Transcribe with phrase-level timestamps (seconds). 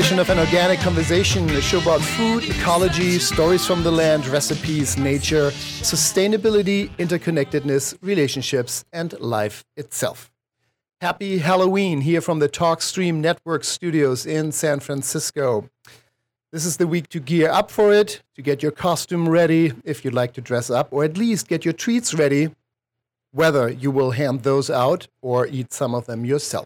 [0.00, 4.96] edition of An Organic Conversation, a show about food, ecology, stories from the land, recipes,
[4.96, 10.32] nature, sustainability, interconnectedness, relationships, and life itself.
[11.02, 15.68] Happy Halloween here from the TalkStream Network studios in San Francisco.
[16.50, 20.02] This is the week to gear up for it, to get your costume ready if
[20.02, 22.48] you'd like to dress up, or at least get your treats ready,
[23.32, 26.64] whether you will hand those out or eat some of them yourself.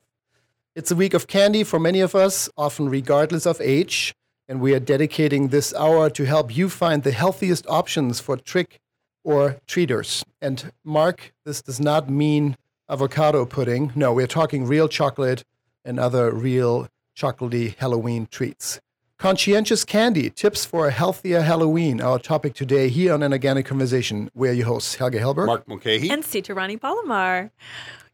[0.76, 4.12] It's a week of candy for many of us, often regardless of age,
[4.48, 8.80] and we are dedicating this hour to help you find the healthiest options for trick
[9.22, 10.24] or treaters.
[10.42, 12.56] And Mark, this does not mean
[12.88, 13.92] avocado pudding.
[13.94, 15.44] No, we're talking real chocolate
[15.84, 18.80] and other real chocolatey Halloween treats.
[19.16, 22.00] Conscientious candy, tips for a healthier Halloween.
[22.00, 24.28] Our topic today here on An Organic Conversation.
[24.34, 25.46] We're your hosts, Helge Hellberg.
[25.46, 26.10] Mark Mulcahy.
[26.10, 27.52] And Sita Rani Palomar.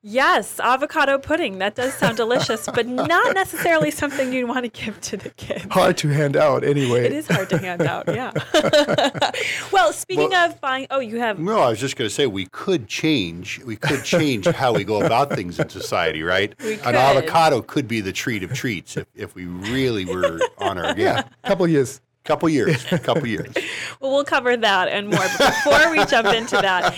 [0.03, 1.59] Yes, avocado pudding.
[1.59, 5.67] That does sound delicious, but not necessarily something you'd want to give to the kids.
[5.71, 7.05] Hard to hand out, anyway.
[7.05, 8.33] It is hard to hand out, yeah.
[9.73, 11.39] well, speaking well, of buying, oh, you have.
[11.39, 13.61] No, I was just going to say we could change.
[13.63, 16.55] We could change how we go about things in society, right?
[16.63, 16.87] We could.
[16.87, 20.95] An avocado could be the treat of treats if, if we really were on our
[20.95, 21.05] game.
[21.05, 22.01] Yeah, a couple years.
[22.25, 23.53] Couple years, A couple years.
[23.99, 25.25] well, we'll cover that and more.
[25.39, 26.95] But before we jump into that,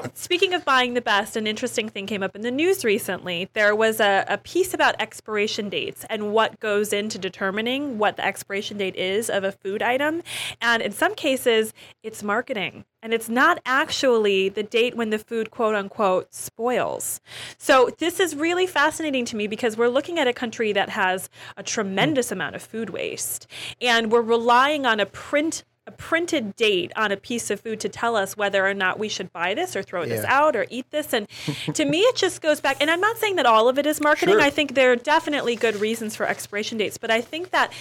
[0.14, 3.50] speaking of buying the best, an interesting thing came up in the news recently.
[3.52, 8.24] There was a, a piece about expiration dates and what goes into determining what the
[8.24, 10.22] expiration date is of a food item.
[10.62, 15.52] And in some cases, it's marketing and it's not actually the date when the food
[15.52, 17.20] quote unquote spoils.
[17.56, 21.30] So this is really fascinating to me because we're looking at a country that has
[21.56, 23.46] a tremendous amount of food waste
[23.80, 27.88] and we're relying on a print a printed date on a piece of food to
[27.88, 30.08] tell us whether or not we should buy this or throw yeah.
[30.08, 31.12] this out or eat this.
[31.12, 31.28] And
[31.74, 32.78] to me, it just goes back.
[32.80, 34.34] And I'm not saying that all of it is marketing.
[34.34, 34.42] Sure.
[34.42, 36.98] I think there are definitely good reasons for expiration dates.
[36.98, 37.72] But I think that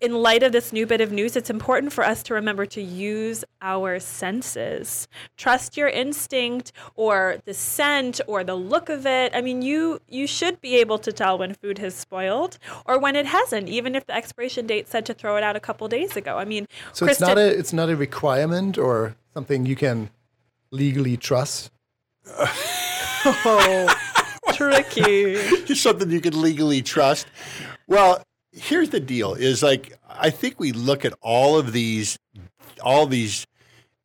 [0.00, 2.82] in light of this new bit of news, it's important for us to remember to
[2.82, 5.08] use our senses.
[5.36, 9.32] Trust your instinct or the scent or the look of it.
[9.34, 13.16] I mean, you you should be able to tell when food has spoiled or when
[13.16, 16.16] it hasn't, even if the expiration date said to throw it out a couple days
[16.16, 16.36] ago.
[16.36, 20.10] I mean, so Kristen, it's not a it's not a requirement or something you can
[20.70, 21.70] legally trust.
[22.26, 23.94] oh,
[24.52, 25.34] tricky.
[25.66, 27.26] Just something you can legally trust.
[27.86, 28.22] Well,
[28.52, 32.18] here's the deal: is like I think we look at all of these,
[32.82, 33.46] all these,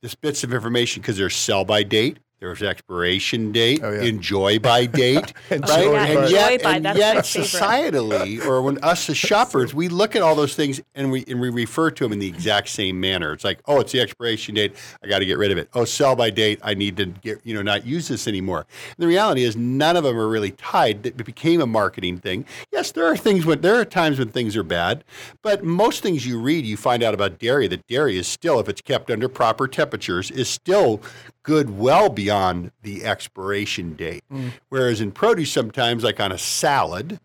[0.01, 4.01] this bits of information because they're sell by date there's expiration date, oh, yeah.
[4.01, 5.61] enjoy by date, right?
[5.61, 10.35] Yeah, and yet, and yet societally, or when us as shoppers, we look at all
[10.35, 13.33] those things and we and we refer to them in the exact same manner.
[13.33, 14.75] It's like, oh, it's the expiration date.
[15.03, 15.69] I got to get rid of it.
[15.73, 16.59] Oh, sell by date.
[16.63, 18.59] I need to get you know not use this anymore.
[18.59, 21.05] And the reality is, none of them are really tied.
[21.05, 22.45] It became a marketing thing.
[22.71, 25.03] Yes, there are things when there are times when things are bad,
[25.41, 28.69] but most things you read, you find out about dairy that dairy is still, if
[28.69, 31.01] it's kept under proper temperatures, is still
[31.49, 34.23] good well beyond the expiration date.
[34.31, 34.51] Mm.
[34.69, 37.19] Whereas in produce, sometimes, like on a salad,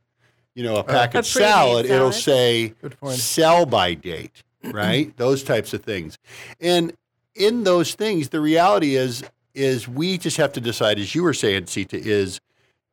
[0.54, 2.72] you know, a uh, packet a salad, salad, it'll say
[3.10, 5.14] sell by date, right?
[5.18, 6.16] those types of things.
[6.58, 6.94] And
[7.34, 11.34] in those things, the reality is, is we just have to decide, as you were
[11.34, 12.40] saying, Sita, is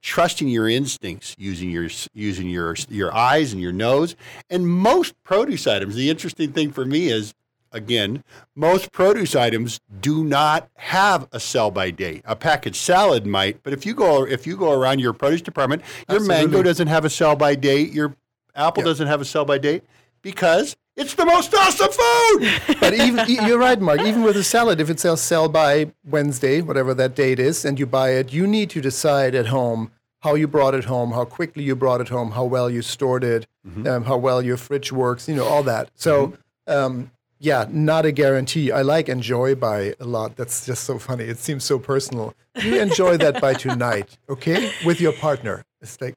[0.02, 4.18] trusting your instincts, using your using your your eyes and your nose.
[4.50, 7.34] And most produce items, the interesting thing for me is
[7.72, 8.24] again,
[8.56, 12.22] most produce items do not have a sell by date.
[12.26, 15.82] A packaged salad might, but if you go if you go around your produce department,
[16.10, 16.36] your Absolutely.
[16.36, 18.16] mango doesn't have a sell by date, your
[18.56, 18.88] apple yep.
[18.88, 19.84] doesn't have a sell by date
[20.22, 22.78] because it's the most awesome food.
[22.80, 24.02] but even you're right, Mark.
[24.02, 27.80] Even with a salad, if it says sell by Wednesday, whatever that date is, and
[27.80, 29.92] you buy it, you need to decide at home
[30.22, 33.24] how you brought it home, how quickly you brought it home, how well you stored
[33.24, 33.88] it, mm-hmm.
[33.88, 35.90] um, how well your fridge works, you know, all that.
[35.96, 36.28] So
[36.68, 36.72] mm-hmm.
[36.72, 38.72] um, yeah, not a guarantee.
[38.72, 40.36] I like enjoy by a lot.
[40.36, 41.24] That's just so funny.
[41.24, 42.36] It seems so personal.
[42.62, 45.66] You enjoy that by tonight, okay, with your partner.
[45.82, 46.16] It's like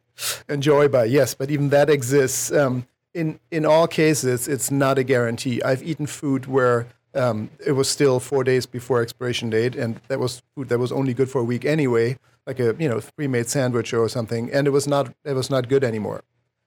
[0.50, 2.52] enjoy by yes, but even that exists.
[2.52, 5.62] Um, in in all cases, it's not a guarantee.
[5.62, 10.20] I've eaten food where um, it was still four days before expiration date, and that
[10.20, 13.48] was food that was only good for a week anyway, like a you know pre-made
[13.48, 16.22] sandwich or something, and it was not it was not good anymore.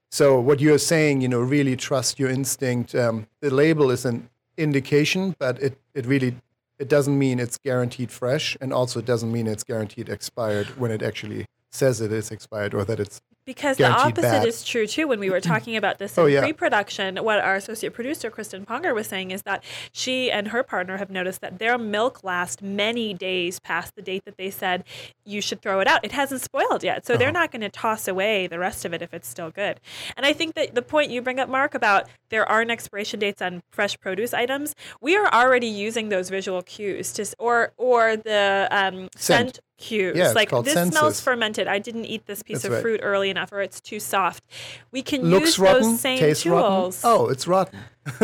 [0.09, 2.95] So what you're saying, you know, really trust your instinct.
[2.95, 6.35] Um, the label is an indication, but it, it really
[6.79, 10.91] it doesn't mean it's guaranteed fresh, and also it doesn't mean it's guaranteed expired when
[10.91, 14.45] it actually says it is expired or that it's Because the opposite bad.
[14.45, 15.07] is true too.
[15.07, 16.41] When we were talking about this in oh, yeah.
[16.41, 19.63] pre-production, what our associate producer Kristen Ponger was saying is that
[19.93, 24.25] she and her partner have noticed that their milk lasts many days past the date
[24.25, 24.83] that they said
[25.23, 26.03] you should throw it out.
[26.03, 27.19] It hasn't spoiled yet, so uh-huh.
[27.19, 29.79] they're not going to toss away the rest of it if it's still good.
[30.17, 33.41] And I think that the point you bring up, Mark, about there aren't expiration dates
[33.41, 38.67] on fresh produce items, we are already using those visual cues to, or or the
[38.71, 39.55] um, scent.
[39.55, 40.17] scent cues.
[40.17, 40.97] Yeah, like this senses.
[40.97, 41.67] smells fermented.
[41.67, 42.81] I didn't eat this piece That's of right.
[42.81, 44.43] fruit early enough, or it's too soft.
[44.91, 47.03] We can Looks use rotten, those same tastes tools.
[47.03, 47.19] Rotten.
[47.19, 47.79] Oh, it's rotten.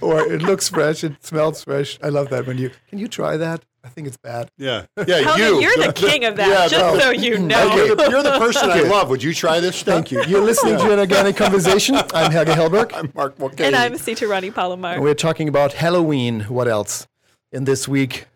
[0.00, 1.04] or it looks fresh.
[1.04, 1.98] It smells fresh.
[2.02, 3.64] I love that when you can you try that.
[3.84, 4.50] I think it's bad.
[4.58, 5.36] Yeah, yeah.
[5.36, 5.60] you.
[5.60, 6.48] You're the king of that.
[6.56, 6.98] Yeah, just no.
[6.98, 7.76] so you mm, know.
[7.76, 9.08] You're the, you're the person I love.
[9.10, 9.94] Would you try this stuff?
[9.94, 10.24] Thank you.
[10.24, 11.94] You're listening to an organic conversation.
[12.12, 12.92] I'm Helge Hellberg.
[12.92, 13.62] I'm Mark Mulcahy.
[13.62, 14.94] And I'm Sita Rani Palomar.
[14.94, 16.40] And we're talking about Halloween.
[16.42, 17.06] What else?
[17.52, 18.26] In this week,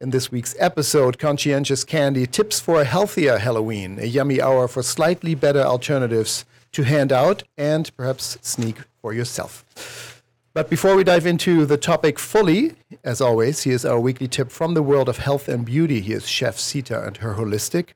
[0.00, 4.82] in this week's episode, Conscientious Candy Tips for a Healthier Halloween, a yummy hour for
[4.82, 10.22] slightly better alternatives to hand out and perhaps sneak for yourself.
[10.52, 14.74] But before we dive into the topic fully, as always, here's our weekly tip from
[14.74, 16.00] the world of health and beauty.
[16.00, 17.90] Here's Chef Sita and her holistic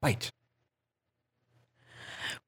[0.00, 0.30] bite.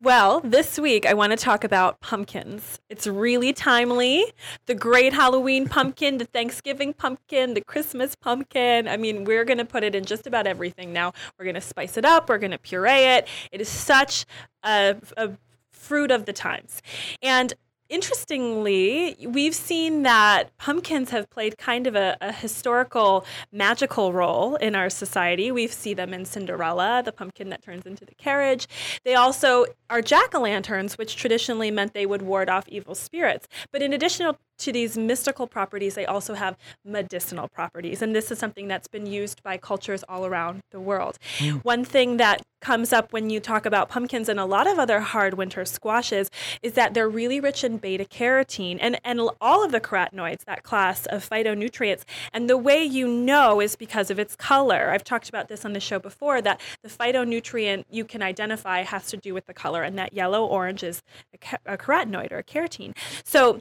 [0.00, 2.78] Well, this week I want to talk about pumpkins.
[2.88, 4.32] It's really timely.
[4.66, 8.86] The great Halloween pumpkin, the Thanksgiving pumpkin, the Christmas pumpkin.
[8.86, 11.14] I mean, we're going to put it in just about everything now.
[11.36, 13.26] We're going to spice it up, we're going to puree it.
[13.50, 14.24] It is such
[14.62, 15.32] a, a
[15.72, 16.80] fruit of the times.
[17.20, 17.52] And
[17.88, 24.74] interestingly, we've seen that pumpkins have played kind of a, a, historical, magical role in
[24.74, 25.50] our society.
[25.50, 28.68] We see them in Cinderella, the pumpkin that turns into the carriage.
[29.04, 33.48] They also are jack o' lanterns, which traditionally meant they would ward off evil spirits.
[33.72, 34.26] But in addition
[34.58, 38.02] to these mystical properties, they also have medicinal properties.
[38.02, 41.18] And this is something that's been used by cultures all around the world.
[41.38, 41.64] Mm.
[41.64, 45.00] One thing that comes up when you talk about pumpkins and a lot of other
[45.00, 46.28] hard winter squashes
[46.60, 50.64] is that they're really rich in beta carotene and, and all of the carotenoids, that
[50.64, 52.02] class of phytonutrients.
[52.32, 54.90] And the way you know is because of its color.
[54.90, 59.06] I've talked about this on the show before that the phytonutrient you can identify has
[59.08, 61.02] to do with the color, and that yellow orange is
[61.32, 62.96] a, a carotenoid or a carotene.
[63.24, 63.60] So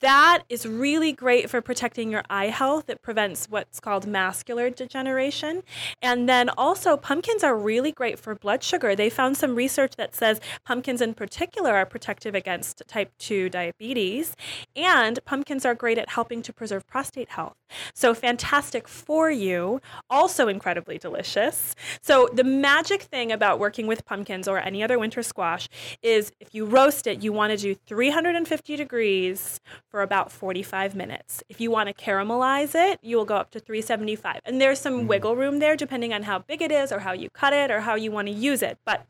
[0.00, 2.88] that is really great for protecting your eye health.
[2.88, 5.62] It prevents what's called macular degeneration.
[6.02, 8.96] And then also, pumpkins are really great for blood sugar.
[8.96, 14.34] They found some research that says pumpkins in particular are protective against type 2 diabetes.
[14.74, 17.54] And pumpkins are great at helping to preserve prostate health.
[17.94, 19.80] So, fantastic for you,
[20.10, 21.74] also incredibly delicious.
[22.02, 25.68] So, the magic thing about working with pumpkins or any other winter squash
[26.02, 29.45] is if you roast it, you want to do 350 degrees
[29.90, 31.42] for about 45 minutes.
[31.48, 34.40] If you want to caramelize it, you will go up to 375.
[34.44, 35.06] And there's some mm.
[35.06, 37.80] wiggle room there depending on how big it is or how you cut it or
[37.80, 38.78] how you want to use it.
[38.84, 39.06] But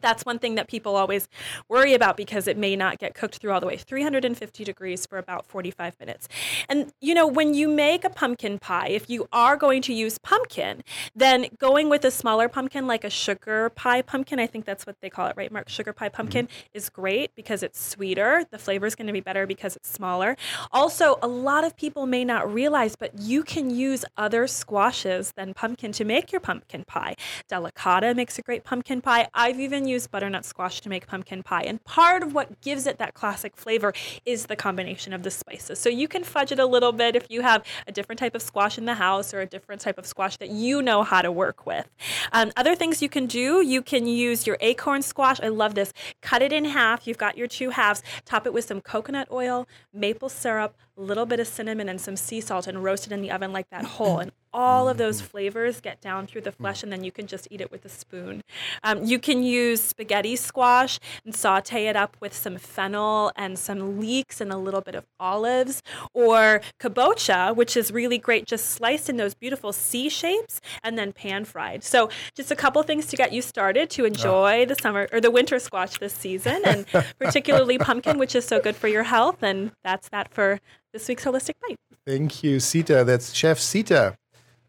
[0.00, 1.28] that's one thing that people always
[1.68, 3.76] worry about because it may not get cooked through all the way.
[3.76, 6.28] 350 degrees for about 45 minutes.
[6.68, 10.18] And you know when you make a pumpkin pie if you are going to use
[10.18, 10.82] pumpkin
[11.14, 14.96] then going with a smaller pumpkin like a sugar pie pumpkin i think that's what
[15.00, 15.68] they call it right mark?
[15.68, 16.76] Sugar pie pumpkin mm-hmm.
[16.76, 18.44] is great because it's sweeter.
[18.50, 20.36] The flavor is going to be better because it's smaller.
[20.72, 25.54] Also a lot of people may not realize but you can use other squashes than
[25.54, 27.16] pumpkin to make your pumpkin pie.
[27.50, 29.28] Delicata makes a great pumpkin pie.
[29.34, 31.62] I've even use butternut squash to make pumpkin pie.
[31.62, 33.92] And part of what gives it that classic flavor
[34.24, 35.78] is the combination of the spices.
[35.78, 38.42] So you can fudge it a little bit if you have a different type of
[38.42, 41.32] squash in the house or a different type of squash that you know how to
[41.32, 41.88] work with.
[42.32, 45.40] Um, other things you can do, you can use your acorn squash.
[45.40, 45.92] I love this.
[46.22, 47.06] Cut it in half.
[47.06, 48.02] You've got your two halves.
[48.24, 52.16] Top it with some coconut oil, maple syrup, a little bit of cinnamon, and some
[52.16, 54.18] sea salt, and roast it in the oven like that whole.
[54.18, 55.28] And all of those mm-hmm.
[55.28, 56.84] flavors get down through the flesh, mm.
[56.84, 58.42] and then you can just eat it with a spoon.
[58.82, 64.00] Um, you can use spaghetti squash and saute it up with some fennel and some
[64.00, 65.82] leeks and a little bit of olives,
[66.14, 71.12] or kabocha, which is really great, just sliced in those beautiful C shapes and then
[71.12, 71.84] pan fried.
[71.84, 74.06] So, just a couple things to get you started to ah.
[74.06, 76.86] enjoy the summer or the winter squash this season, and
[77.18, 79.42] particularly pumpkin, which is so good for your health.
[79.42, 80.60] And that's that for
[80.94, 81.76] this week's Holistic Bite.
[82.06, 83.04] Thank you, Sita.
[83.04, 84.16] That's Chef Sita.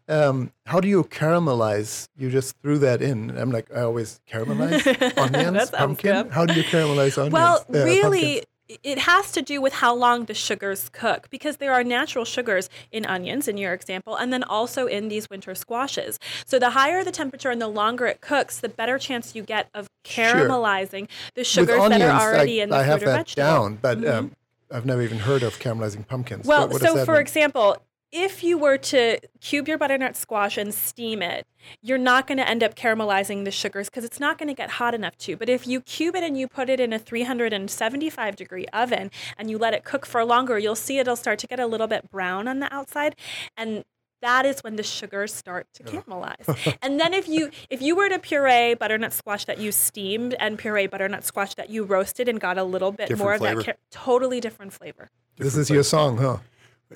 [0.08, 2.08] Um, how do you caramelize?
[2.16, 3.36] You just threw that in.
[3.36, 6.22] I'm like, I always caramelize onions, pumpkin.
[6.24, 6.32] Good.
[6.32, 7.32] How do you caramelize onions?
[7.32, 8.44] Well, uh, really,
[8.82, 12.68] it has to do with how long the sugars cook because there are natural sugars
[12.92, 16.18] in onions, in your example, and then also in these winter squashes.
[16.44, 19.68] So the higher the temperature and the longer it cooks, the better chance you get
[19.74, 21.32] of caramelizing sure.
[21.34, 23.46] the sugars onions, that are already I, in the I fruit have or that vegetable.
[23.46, 24.18] down, but mm-hmm.
[24.18, 24.32] um,
[24.70, 26.46] I've never even heard of caramelizing pumpkins.
[26.46, 27.20] Well, so for mean?
[27.22, 27.76] example,
[28.10, 31.46] if you were to cube your butternut squash and steam it,
[31.82, 34.70] you're not going to end up caramelizing the sugars because it's not going to get
[34.70, 35.36] hot enough to.
[35.36, 39.50] But if you cube it and you put it in a 375 degree oven and
[39.50, 42.10] you let it cook for longer, you'll see it'll start to get a little bit
[42.10, 43.14] brown on the outside.
[43.56, 43.84] And
[44.22, 46.76] that is when the sugars start to caramelize.
[46.82, 50.58] and then if you if you were to puree butternut squash that you steamed and
[50.58, 53.64] puree butternut squash that you roasted and got a little bit Different more of that
[53.64, 55.10] car- totally different flavor.
[55.36, 56.38] This is your song, huh?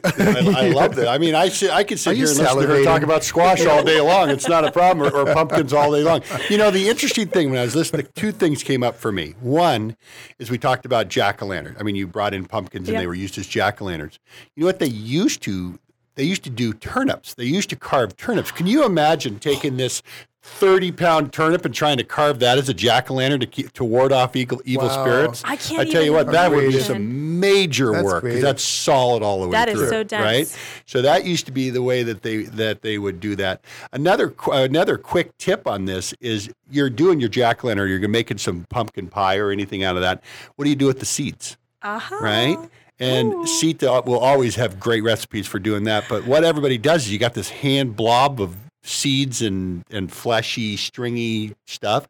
[0.05, 1.09] I, I love that.
[1.09, 3.25] I mean, I sit, I could sit Are here and listen to her talk about
[3.25, 4.31] squash all day long.
[4.31, 6.23] It's not a problem, or, or pumpkins all day long.
[6.49, 9.35] You know, the interesting thing when I was listening, two things came up for me.
[9.41, 9.97] One
[10.39, 11.77] is we talked about jack o' lantern.
[11.79, 13.01] I mean, you brought in pumpkins and Yeah.
[13.01, 14.19] they were used as jack o' lanterns.
[14.57, 15.79] You know what they used to?
[16.15, 17.35] They used to do turnips.
[17.35, 18.51] They used to carve turnips.
[18.51, 20.03] Can you imagine taking this
[20.45, 23.73] 30 pound turnip and trying to carve that as a jack o' lantern to, keep,
[23.75, 25.05] to ward off evil, evil Wow.
[25.05, 25.43] spirits?
[25.45, 28.63] I can't I tell you what, that would be some major That's work because that's
[28.65, 29.89] solid all the way That is through.
[29.89, 30.23] so dense.
[30.25, 30.59] Right?
[30.85, 33.65] So that used to be the way that they that they would do that.
[33.93, 38.39] Another another quick tip on this is you're doing your jack o' lantern, you're making
[38.39, 40.25] some pumpkin pie or anything out of that.
[40.57, 41.57] What do you do with the seeds?
[41.83, 42.17] Uh-huh.
[42.21, 42.59] Right?
[42.99, 46.05] And Sita will always have great recipes for doing that.
[46.09, 50.77] But what everybody does is you got this hand blob of seeds and, and fleshy,
[50.77, 52.09] stringy stuff.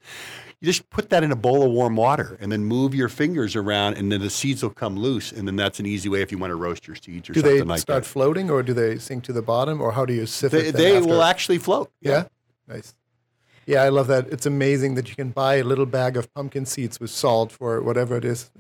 [0.61, 3.57] You just put that in a bowl of warm water and then move your fingers
[3.57, 5.33] around, and then the seeds will come loose.
[5.33, 7.41] And then that's an easy way if you want to roast your seeds or Do
[7.41, 7.67] something like that.
[7.67, 10.25] Do they start floating or do they sink to the bottom or how do you
[10.25, 10.73] sift They, it?
[10.77, 11.09] they after?
[11.09, 11.91] will actually float.
[12.01, 12.25] Yeah.
[12.69, 12.95] Nice.
[13.67, 14.29] Yeah, I love that.
[14.29, 17.81] It's amazing that you can buy a little bag of pumpkin seeds with salt for
[17.81, 18.51] whatever it is,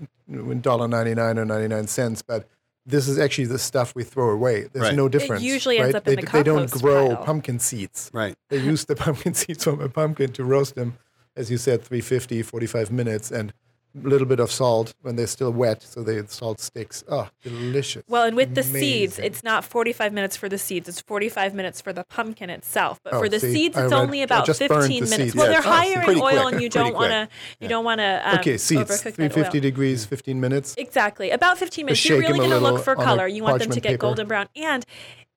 [0.60, 2.22] dollar ninety nine or ninety nine cents.
[2.22, 2.48] But
[2.84, 4.62] this is actually the stuff we throw away.
[4.72, 4.94] There's Right.
[4.94, 5.42] no It difference.
[5.42, 5.96] usually ends right?
[6.02, 7.24] up in they, the they don't grow pile.
[7.24, 8.10] pumpkin seeds.
[8.12, 8.34] Right.
[8.50, 10.98] They use the pumpkin seeds from a pumpkin to roast them,
[11.36, 13.54] as you said, 350, 45 minutes, and a
[13.94, 17.04] little bit of salt when they're still wet, so the salt sticks.
[17.08, 18.02] Oh, delicious.
[18.08, 20.88] Well, and with the seeds, it's not 45 minutes for the seeds.
[20.88, 23.00] It's 45 minutes for the pumpkin itself.
[23.04, 25.16] But Oh, for the see, seeds, it's read- only about 15 minutes.
[25.16, 25.34] seeds.
[25.34, 27.56] Well, Yeah, they're oh, higher in oil, quick, and you don't want to quick.
[27.60, 30.74] you don't want to um, okay, seeds, 350 degrees, 15 minutes.
[30.78, 32.04] Exactly, about 15 minutes.
[32.08, 33.26] You're really going to look for color.
[33.26, 33.98] You want them to get paper.
[33.98, 34.84] golden brown, and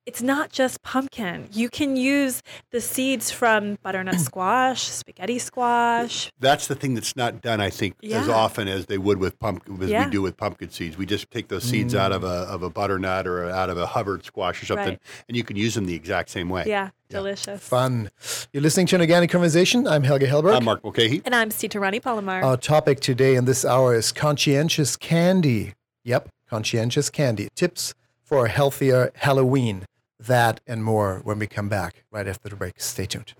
[0.06, 1.50] it's not just pumpkin.
[1.52, 6.32] You can use the seeds from butternut squash, spaghetti squash.
[6.40, 9.82] That's the thing that's not done, I think, as often as they would with pumpkin,
[9.82, 10.06] as Yeah.
[10.06, 10.98] we do with pumpkin seeds.
[10.98, 12.28] We just take those seeds out of mm.
[12.28, 15.00] a of a butternut or out of a Hubbard squash or something, Right.
[15.28, 16.66] and you can use them the exact same way.
[16.68, 17.68] Yeah, delicious.
[17.68, 18.10] Fun.
[18.54, 19.88] You're listening to an organic conversation.
[19.88, 20.56] I'm Helge Hellberg.
[20.56, 21.22] I'm Mark Mulcahy.
[21.26, 22.44] And I'm Sita Rani Palomar.
[22.44, 25.74] Our topic today in this hour is conscientious candy.
[26.04, 27.50] Yep, conscientious candy.
[27.56, 29.86] Tips for a healthier Halloween.
[30.27, 32.82] That and more when we come back right after the break.
[32.82, 33.34] Stay tuned.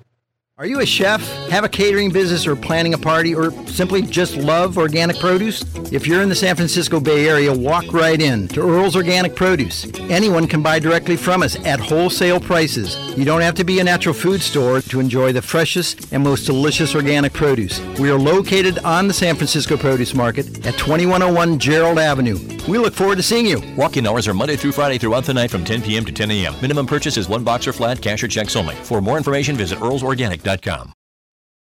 [0.58, 1.20] Are you a chef,
[1.50, 5.66] have a catering business, or planning a party, or simply just love organic produce?
[5.92, 9.86] If you're in the San Francisco Bay Area, walk right in to Earl's Organic Produce.
[10.10, 12.96] Anyone can buy directly from us at wholesale prices.
[13.18, 16.46] You don't have to be a natural food store to enjoy the freshest and most
[16.46, 17.82] delicious organic produce.
[18.00, 22.40] We are located on the San Francisco Produce Market at 2101 Gerald Avenue.
[22.70, 23.62] We look forward to seeing you.
[23.76, 26.06] Walk-in hours are Monday through Friday throughout the night from 10 p.m.
[26.06, 26.56] to 10 a.m.
[26.62, 28.76] Minimum purchase is one box or flat, cash or checks only.
[28.76, 29.82] For more information, visit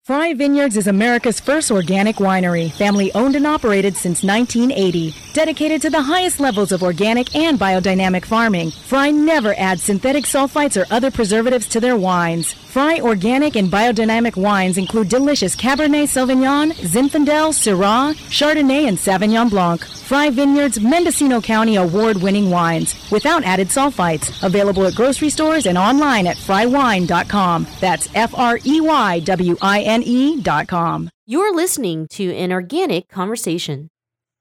[0.05, 5.15] Frey Vineyards is America's first organic winery, family owned and operated since 1980.
[5.33, 10.81] Dedicated to the highest levels of organic and biodynamic farming, Frey never adds synthetic sulfites
[10.81, 12.57] or other preservatives to their wines.
[12.73, 19.85] Frey organic and biodynamic wines include delicious Cabernet Sauvignon, Zinfandel, Syrah, Chardonnay, and Sauvignon Blanc.
[19.85, 24.43] Frey Vineyards Mendocino County award winning wines without added sulfites.
[24.43, 27.67] Available at grocery stores and online at freywine.com.
[27.79, 31.11] That's F R E Y W I N E.com.
[31.27, 33.91] You're listening to an organic conversation.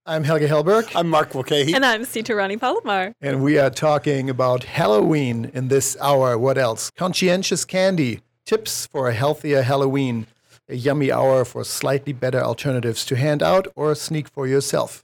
[0.05, 1.73] I'm Helge Hellberg, I'm Mark Mulcahy.
[1.73, 3.13] and I'm Sita Rani Palomar.
[3.21, 6.37] and we are talking about Halloween in this hour.
[6.37, 6.89] What else?
[6.97, 8.21] Conscientious candy.
[8.45, 10.25] Tips for a healthier Halloween.
[10.67, 15.03] A yummy hour for slightly better alternatives to hand out or sneak for yourself.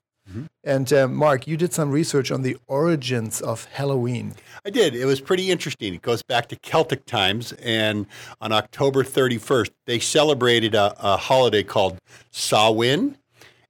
[0.62, 4.34] And uh, Mark, you did some research on the origins of Halloween.
[4.66, 4.94] I did.
[4.94, 5.94] It was pretty interesting.
[5.94, 8.08] It goes back to Celtic times, and
[8.42, 11.98] on October 31st, they celebrated a, a holiday called
[12.32, 13.18] Samhain.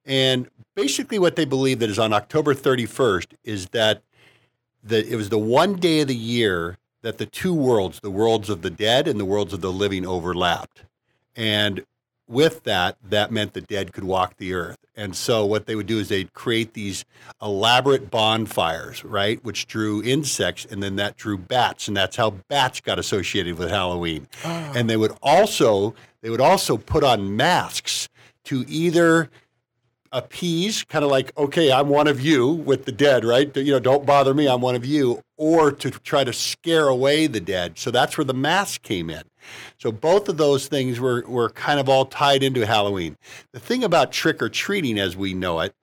[0.03, 4.03] And basically, what they believe that is on October 31st is that
[4.83, 8.47] the, it was the one day of the year that the two worlds, the worlds
[8.47, 10.83] of the dead and the worlds of the living, overlapped.
[11.35, 11.83] And
[12.27, 14.77] with that, that meant the dead could walk the earth.
[14.95, 17.05] And so what they would do is they'd create these
[17.41, 22.81] elaborate bonfires, right, which drew insects, and then that drew bats, and that's how bats
[22.81, 24.27] got associated with Halloween.
[24.43, 24.73] Ah.
[24.75, 28.09] And they would also they would also put on masks
[28.45, 29.29] to either
[30.11, 33.55] appease, kind of like, okay, I'm one of you with the dead, right?
[33.55, 37.27] You know, don't bother me, I'm one of you, or to try to scare away
[37.27, 37.77] the dead.
[37.77, 39.23] So that's where the mask came in.
[39.77, 43.17] So both of those things were, were kind of all tied into Halloween.
[43.53, 45.73] The thing about trick or treating as we know it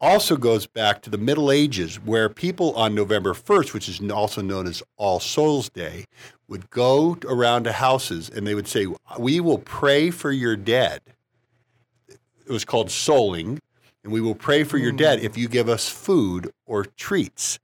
[0.00, 4.42] also goes back to the Middle Ages, where people on November 1st, which is also
[4.42, 6.04] known as All Souls Day,
[6.48, 8.86] would go around to houses and they would say,
[9.18, 11.00] We will pray for your dead.
[12.48, 13.58] It was called souling,
[14.02, 17.58] and we will pray for your dead if you give us food or treats.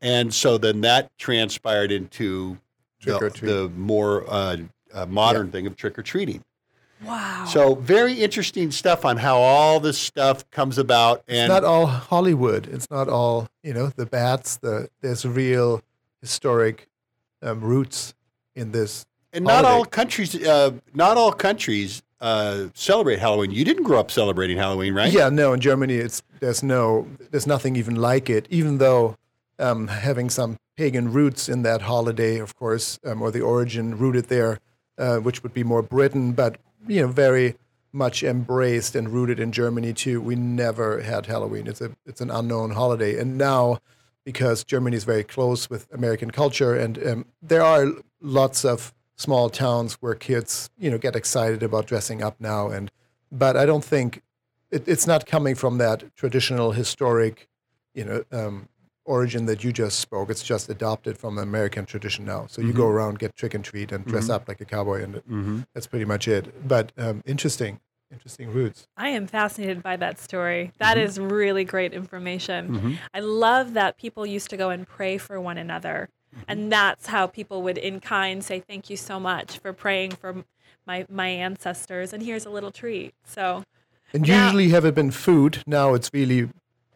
[0.00, 2.58] And so then that transpired into
[3.04, 4.58] the, the more uh,
[4.94, 6.44] uh, modern thing of trick or treating.
[7.04, 7.46] Wow.
[7.46, 12.66] So very interesting stuff on how all this stuff comes about, It's not all Hollywood.
[12.66, 13.88] It's not all you know.
[13.88, 14.58] The bats.
[14.58, 15.82] The there's real
[16.20, 16.88] historic
[17.42, 18.14] um, roots
[18.54, 19.06] in this.
[19.32, 23.50] and not all countries, uh, not all countries uh, celebrate Halloween.
[23.50, 25.12] You didn't grow up celebrating Halloween, right?
[25.12, 25.52] Yeah, no.
[25.52, 28.46] In Germany, it's there's no there's nothing even like it.
[28.50, 29.16] Even though
[29.58, 34.26] um, having some pagan roots in that holiday, of course, um, or the origin rooted
[34.26, 34.58] there,
[34.98, 37.56] uh, which would be more Britain, but you know, very
[37.92, 40.20] much embraced and rooted in Germany too.
[40.20, 41.66] We never had Halloween.
[41.66, 43.78] It's a it's an unknown holiday, and now
[44.24, 47.86] because Germany is very close with American culture, and um, there are
[48.20, 52.68] lots of small towns where kids, you know, get excited about dressing up now.
[52.70, 52.90] And
[53.30, 54.22] but I don't think
[54.70, 57.48] it, it's not coming from that traditional historic,
[57.94, 58.68] you know, um,
[59.04, 60.30] origin that you just spoke.
[60.30, 62.46] It's just adopted from the American tradition now.
[62.48, 65.14] So you go around, get trick and treat, and dress up like a cowboy, and
[65.16, 65.60] Mm-hmm.
[65.74, 66.66] that's pretty much it.
[66.66, 68.86] But um, interesting, interesting roots.
[68.96, 70.72] I am fascinated by that story.
[70.78, 71.06] That Mm-hmm.
[71.06, 73.00] is really great information.
[73.12, 76.08] I love that people used to go and pray for one another.
[76.48, 80.44] And that's how people would in kind say, Thank you so much for praying for
[80.86, 82.12] my, my ancestors.
[82.12, 83.14] And here's a little treat.
[83.24, 83.64] So,
[84.12, 85.62] And Now- usually have it been food.
[85.66, 86.48] Now it's really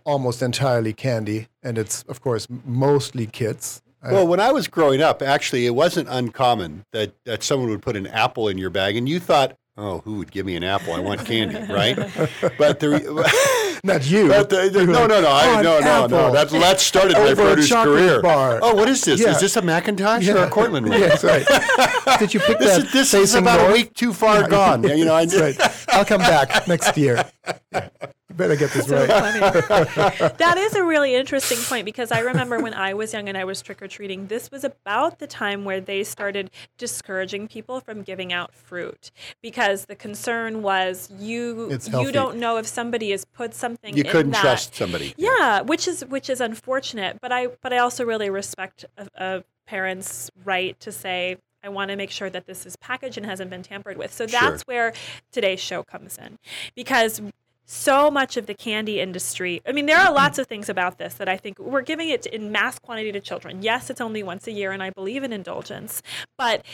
[0.04, 3.80] almost entirely candy, and it's of course mostly kids.
[4.02, 7.96] Well, when I was growing up, actually, it wasn't uncommon that, that someone would put
[7.96, 10.92] an apple in your bag, and you thought, "Oh, who would give me an apple?
[10.92, 11.96] I want candy, right?"
[12.58, 12.90] But the
[13.84, 14.28] Not you.
[14.28, 16.16] But uh, the, the- no, no, no, I, "Oh, no, no, no.
[16.26, 18.22] apple." That's that started my produce career.
[18.22, 18.58] bar.
[18.62, 19.20] Oh, what is this?
[19.20, 19.32] Yeah.
[19.32, 20.98] Is this a McIntosh or a Cortland one?
[21.00, 22.18] Yeah, that's right.
[22.18, 23.70] Did you pick This that is this is about north?
[23.70, 24.82] a week too far gone.
[24.84, 25.84] Yeah, you know, I That's right.
[25.88, 27.24] I'll come back next year.
[28.36, 28.46] Yeah.
[28.46, 29.08] You better get this right.
[30.38, 33.44] that is a really interesting point because I remember when I was young and I
[33.44, 38.02] was trick or treating, this was about the time where they started discouraging people from
[38.02, 39.10] giving out fruit
[39.42, 44.10] because the concern was you you don't know if somebody has put something you in
[44.10, 44.40] couldn't that.
[44.40, 45.14] trust somebody.
[45.16, 49.44] Yeah, which is which is unfortunate, but I but I also really respect a, a
[49.66, 53.48] parent's right to say I want to make sure that this is packaged and hasn't
[53.50, 54.12] been tampered with.
[54.12, 54.38] So Sure.
[54.40, 54.92] that's where
[55.32, 56.38] today's show comes in.
[56.74, 57.22] Because
[57.66, 61.14] so much of the candy industry, I mean there are lots of things about this
[61.14, 63.62] that I think we're giving it in mass quantity to children.
[63.62, 66.02] Yes, it's only once a year and I believe in indulgence,
[66.36, 66.64] but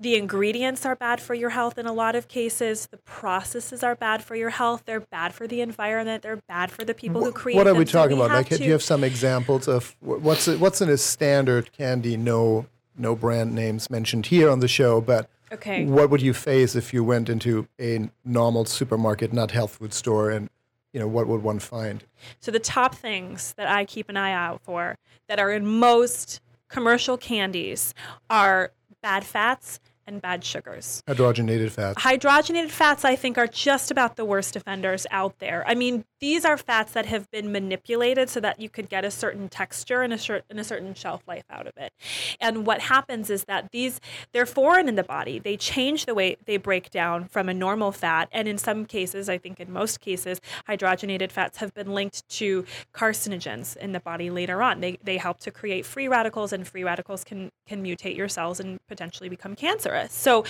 [0.00, 2.86] the ingredients are bad for your health in a lot of cases.
[2.86, 4.84] The processes are bad for your health.
[4.86, 6.22] They're bad for the environment.
[6.22, 7.78] They're bad for the people who create What are them.
[7.80, 8.30] we So talking about?
[8.30, 12.16] Like, do you have some examples of what's a, what's in a standard candy?
[12.16, 12.64] No,
[12.96, 15.84] no brand names mentioned here on the show, but Okay.
[15.84, 20.30] what would you face if you went into a normal supermarket, not health food store,
[20.30, 20.48] and
[20.92, 22.04] you know what would one find?
[22.40, 24.96] So the top things that I keep an eye out for
[25.28, 27.94] that are in most commercial candies
[28.28, 31.02] are bad fats and bad sugars.
[31.06, 32.02] Hydrogenated fats.
[32.02, 35.64] Hydrogenated fats, I think, are just about the worst offenders out there.
[35.66, 39.10] I mean, these are fats that have been manipulated so that you could get a
[39.10, 41.92] certain texture and a, cer- and a certain shelf life out of it.
[42.40, 44.00] And what happens is that these,
[44.32, 45.38] they're foreign in the body.
[45.38, 48.28] They change the way they break down from a normal fat.
[48.32, 52.64] And in some cases, I think in most cases, hydrogenated fats have been linked to
[52.92, 54.80] carcinogens in the body later on.
[54.80, 58.60] They, they help to create free radicals, and free radicals can, can mutate your cells
[58.60, 59.99] and potentially become cancerous.
[60.08, 60.44] So,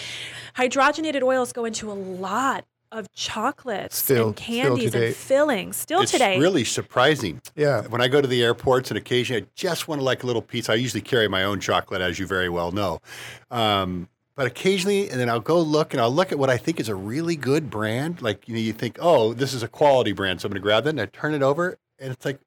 [0.57, 5.07] hydrogenated oils go into a lot of chocolates Still- and candies today.
[5.09, 6.35] and fillings still It's today.
[6.35, 7.41] It's really surprising.
[7.55, 7.83] Yeah.
[7.83, 10.43] When I go to the airports and occasionally I just want to like a little
[10.43, 13.01] piece, I usually carry my own chocolate, as you very well know.
[13.51, 16.81] Um, but occasionally, and then I'll go look and I'll look at what I think
[16.81, 18.23] is a really good brand.
[18.23, 20.41] Like, you know, you think, oh, this is a quality brand.
[20.41, 22.41] So I'm going to grab that and I turn it over and it's like,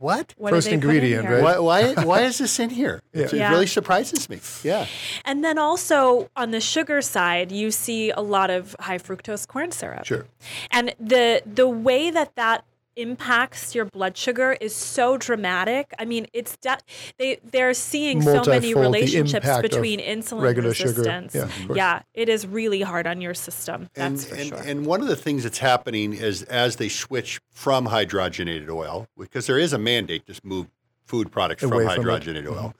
[0.00, 0.34] what?
[0.38, 1.42] What First they put in ingredient, right?
[1.42, 3.02] Why, why, why is this in here?
[3.12, 3.26] Yeah.
[3.26, 4.40] It really surprises me.
[4.62, 4.86] Yeah.
[5.24, 9.72] And then also on the sugar side, you see a lot of high fructose corn
[9.72, 10.06] syrup.
[10.06, 10.26] Sure.
[10.70, 12.64] And the the way that that
[13.00, 15.92] impacts your blood sugar is so dramatic.
[15.98, 16.78] I mean, it's de-
[17.18, 20.90] they they're seeing so many relationships between insulin regular sugar.
[20.90, 21.34] resistance.
[21.34, 23.88] Yeah, yeah, it is really hard on your system.
[23.94, 24.58] That's and, for and, sure.
[24.58, 29.46] and one of the things that's happening is as they switch from hydrogenated oil, because
[29.46, 30.68] there is a mandate to move
[31.04, 32.22] food products Away from from it.
[32.22, 32.74] hydrogenated oil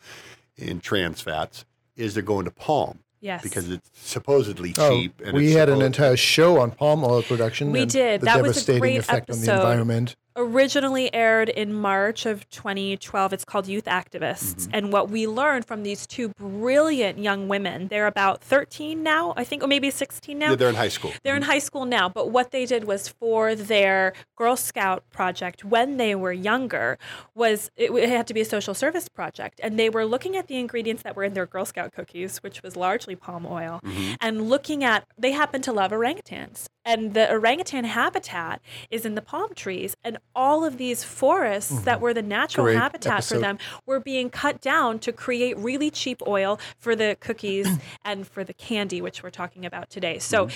[0.59, 0.69] mm-hmm.
[0.69, 1.65] in trans fats,
[1.97, 3.43] is they're going to palm yes.
[3.43, 5.21] because it's supposedly Oh, cheap.
[5.25, 7.73] and we it's had an entire show on palm oil production.
[7.73, 8.21] We and did.
[8.21, 9.55] The That was a devastating great effect on the episode.
[9.57, 10.17] environment.
[10.37, 13.33] Originally aired in March of 2012.
[13.33, 14.55] It's called Youth Activists.
[14.55, 14.71] Mm-hmm.
[14.73, 19.45] And what we learned from these two brilliant young women, they're about 13 now, I
[19.45, 20.51] think, or maybe 16 now.
[20.51, 21.13] Yeah, they're in high school.
[21.23, 25.65] They're in high school now, but what they did was for their Girl Scout project
[25.65, 26.99] when they were younger
[27.35, 30.47] was it, it had to be a social service project, and they were looking at
[30.47, 33.81] the ingredients that were in their Girl Scout cookies, which was largely palm oil,
[34.21, 39.23] and looking at they happen to love orangutans, and the orangutan habitat is in the
[39.23, 43.59] palm trees, and all of these forests that were the natural Great habitat for them
[43.87, 47.69] were being cut down to create really cheap oil for the cookies
[48.05, 50.19] and for the candy, which we're talking about today.
[50.19, 50.49] So.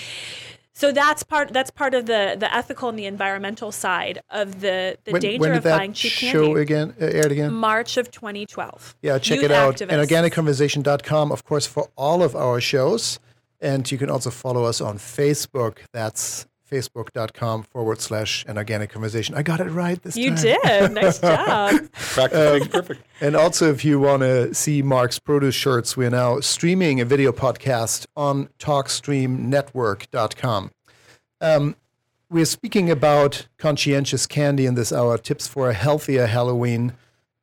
[0.77, 1.53] So that's part.
[1.53, 5.39] That's part of the the ethical and the environmental side of the the When, danger
[5.39, 6.61] when did of buying cheap show candy.
[6.61, 7.53] again uh, aired again?
[7.53, 8.95] March of 2012.
[9.01, 9.77] Yeah, check Youth it out.
[9.77, 9.89] activists.
[9.89, 13.19] And organicconversation.com, of course, for all of our shows.
[13.65, 15.79] And you can also follow us on Facebook.
[15.91, 19.33] That's facebook.com forward slash an organic conversation.
[19.35, 20.43] I got it right this You time.
[20.43, 20.91] did.
[20.93, 21.91] Nice job.
[21.93, 23.01] Practice makes perfect.
[23.21, 27.31] And also, if you want to see Mark's produce shirts, we're now streaming a video
[27.31, 30.71] podcast on talkstreamnetwork.com.
[31.41, 31.75] Um,
[32.29, 36.93] we're speaking about conscientious candy in this hour, tips for a healthier Halloween.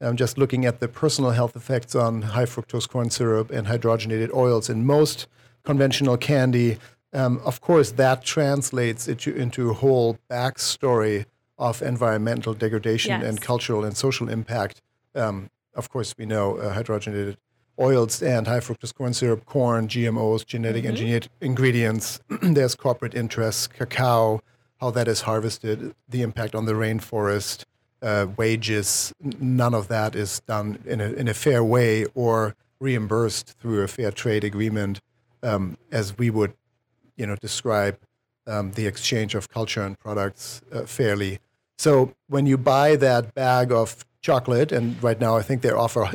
[0.00, 4.32] I'm just looking at the personal health effects on high fructose corn syrup and hydrogenated
[4.34, 5.26] oils in most
[5.64, 6.78] conventional candy.
[7.12, 11.26] Um, of course, that translates into, into a whole backstory
[11.58, 13.24] of environmental degradation Yes.
[13.24, 14.80] and cultural and social impact.
[15.14, 17.36] Um, of course, we know uh, hydrogenated
[17.78, 22.20] oils and high fructose corn syrup, corn, GMOs, genetic engineered ingredients.
[22.42, 24.42] There's corporate interests, cacao,
[24.80, 27.64] how that is harvested, the impact on the rainforest,
[28.02, 29.12] uh, wages.
[29.20, 33.88] None of that is done in a, in a fair way or reimbursed through a
[33.88, 35.00] fair trade agreement,
[35.42, 36.54] um, as we would,
[37.16, 37.98] you know, describe
[38.46, 41.38] um, the exchange of culture and products uh, fairly.
[41.78, 46.12] So when you buy that bag of chocolate, and right now I think they offer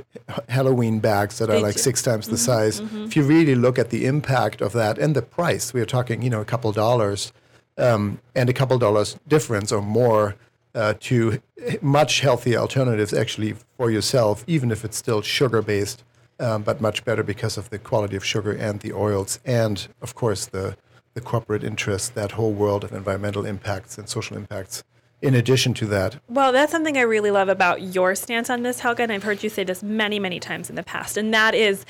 [0.50, 1.82] Halloween bags that are They like do.
[1.82, 2.80] six times the size.
[2.80, 6.22] If you really look at the impact of that and the price, we are talking,
[6.22, 7.34] you know, a couple dollars
[7.78, 10.36] um, and a couple dollars difference or more
[10.74, 11.42] uh, to
[11.82, 16.04] much healthier alternatives actually for yourself, even if it's still sugar based,
[16.40, 20.16] um, but much better because of the quality of sugar and the oils, and of
[20.16, 20.78] course the
[21.14, 24.84] the corporate interest, that whole world of environmental impacts and social impacts.
[25.20, 28.82] In addition to that, Well, that's something I really love about your stance on this,
[28.82, 31.56] Helge, and I've heard you say this many, many times in the past, and that
[31.56, 31.86] is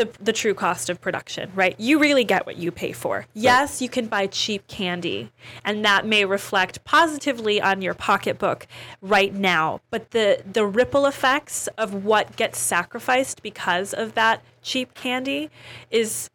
[0.00, 1.74] the, the true cost of production, right?
[1.78, 3.26] You really get what you pay for.
[3.34, 5.30] Yes, you can buy cheap candy,
[5.62, 8.66] and that may reflect positively on your pocketbook
[9.02, 14.94] right now, but the, the ripple effects of what gets sacrificed because of that cheap
[14.94, 15.50] candy
[15.90, 16.30] is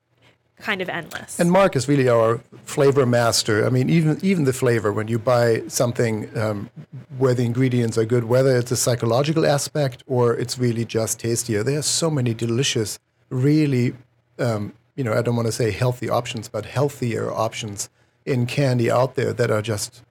[0.57, 1.39] kind of endless.
[1.39, 3.65] And Mark is really our flavor master.
[3.65, 6.69] I mean, even even the flavor when you buy something um,
[7.17, 11.63] where the ingredients are good, whether it's a psychological aspect or it's really just tastier.
[11.63, 12.99] There are so many delicious,
[13.41, 13.93] really,
[14.39, 17.89] um, you know, I don't want to say healthy options, but healthier options
[18.25, 20.01] in candy out there that are just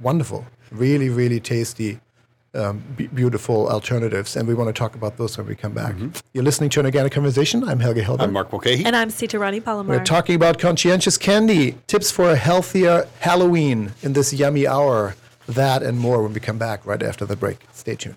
[0.00, 2.00] wonderful, really, really tasty.
[2.54, 5.94] Um, b- beautiful alternatives, and we want to talk about those when we come back.
[6.32, 7.62] You're listening to an organic conversation.
[7.62, 8.22] I'm Helge Hellberg.
[8.22, 8.84] I'm Mark Mulcahy.
[8.86, 9.98] and I'm Sita Rani Palomar.
[9.98, 15.14] We're talking about conscientious candy, tips for a healthier Halloween in this yummy hour.
[15.46, 17.58] That and more when we come back right after the break.
[17.72, 18.16] Stay tuned.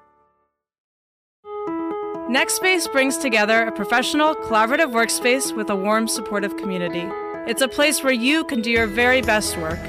[2.31, 7.05] NextSpace brings together a professional, collaborative workspace with a warm, supportive community.
[7.45, 9.79] It's a place where you can do your very best work.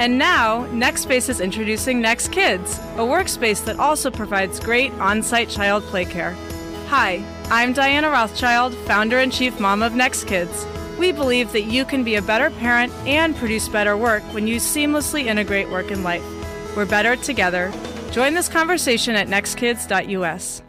[0.00, 5.48] And now, NextSpace is introducing Next Kids, a workspace that also provides great on site
[5.48, 6.32] child play care.
[6.88, 10.66] Hi, I'm Diana Rothschild, founder and chief mom of Next Kids.
[10.98, 14.56] We believe that you can be a better parent and produce better work when you
[14.56, 16.24] seamlessly integrate work and life.
[16.76, 17.72] We're better together.
[18.10, 20.62] Join this conversation at nextkids.us.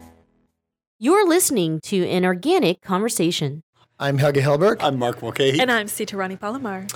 [1.00, 3.64] You're listening to an organic conversation.
[3.98, 4.76] I'm Helge Hellberg.
[4.78, 5.58] I'm Mark Mulcahy.
[5.58, 6.86] And I'm Sita Rani Palomar.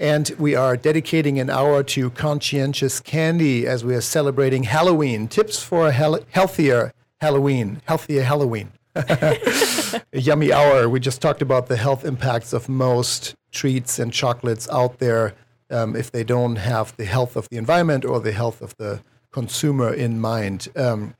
[0.00, 5.28] And we are dedicating an hour to conscientious candy as we are celebrating Halloween.
[5.28, 7.80] Tips for a hel- healthier Halloween.
[7.84, 8.72] Healthier Halloween.
[8.96, 10.88] a yummy hour.
[10.88, 15.34] We just talked about the health impacts of most treats and chocolates out there
[15.70, 19.02] um, if they don't have the health of the environment or the health of the
[19.30, 20.68] consumer in mind.
[20.74, 21.14] Um,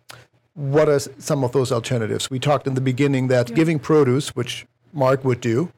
[0.56, 2.30] what are some of those alternatives?
[2.30, 3.54] We talked in the beginning that yeah.
[3.54, 5.70] giving produce, which Mark would do,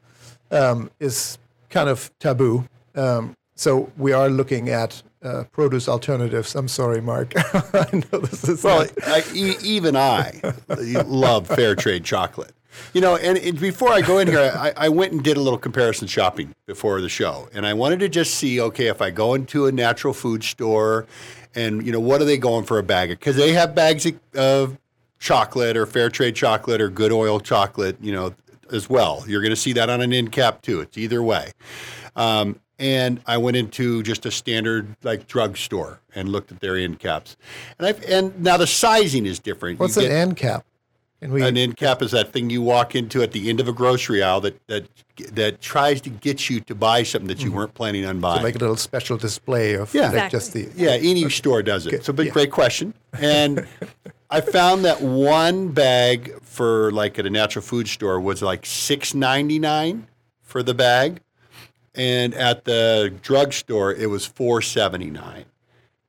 [0.51, 1.37] um, is
[1.69, 2.67] kind of taboo.
[2.95, 6.55] Um, so we are looking at uh, produce alternatives.
[6.55, 7.33] I'm sorry, Mark.
[7.53, 8.87] I know this is well.
[9.05, 10.39] I, e- even I
[11.05, 12.53] love fair trade chocolate.
[12.93, 15.41] You know, and, and before I go in here, I, I, went and did a
[15.41, 19.11] little comparison shopping before the show, and I wanted to just see, okay, if I
[19.11, 21.05] go into a natural food store,
[21.55, 23.11] and you know, what are they going for a bag?
[23.11, 24.77] Of because they have bags of
[25.19, 28.33] chocolate or fair trade chocolate or good oil chocolate, you know,
[28.71, 29.23] as well.
[29.27, 30.81] You're going to see that on an end cap too.
[30.81, 31.51] It's either way.
[32.15, 36.99] Um, and I went into just a standard like drugstore and looked at their end
[36.99, 37.35] caps.
[37.77, 39.79] And I've and now the sizing is different.
[39.79, 40.65] What's you an get, end cap?
[41.21, 43.73] We, an end cap is that thing you walk into at the end of a
[43.73, 44.87] grocery aisle that that
[45.33, 47.57] that tries to get you to buy something that you mm-hmm.
[47.57, 48.37] weren't planning on buying.
[48.37, 50.39] So like a little special display of yeah, like exactly.
[50.39, 50.91] just the yeah.
[50.91, 52.05] Any store does it.
[52.05, 52.31] So, but yeah.
[52.31, 52.93] great question.
[53.19, 53.67] And
[54.29, 59.13] I found that one bag for like at a natural food store was like six
[59.13, 60.07] ninety nine
[60.41, 61.19] for the bag
[61.95, 65.45] and at the drugstore it was 479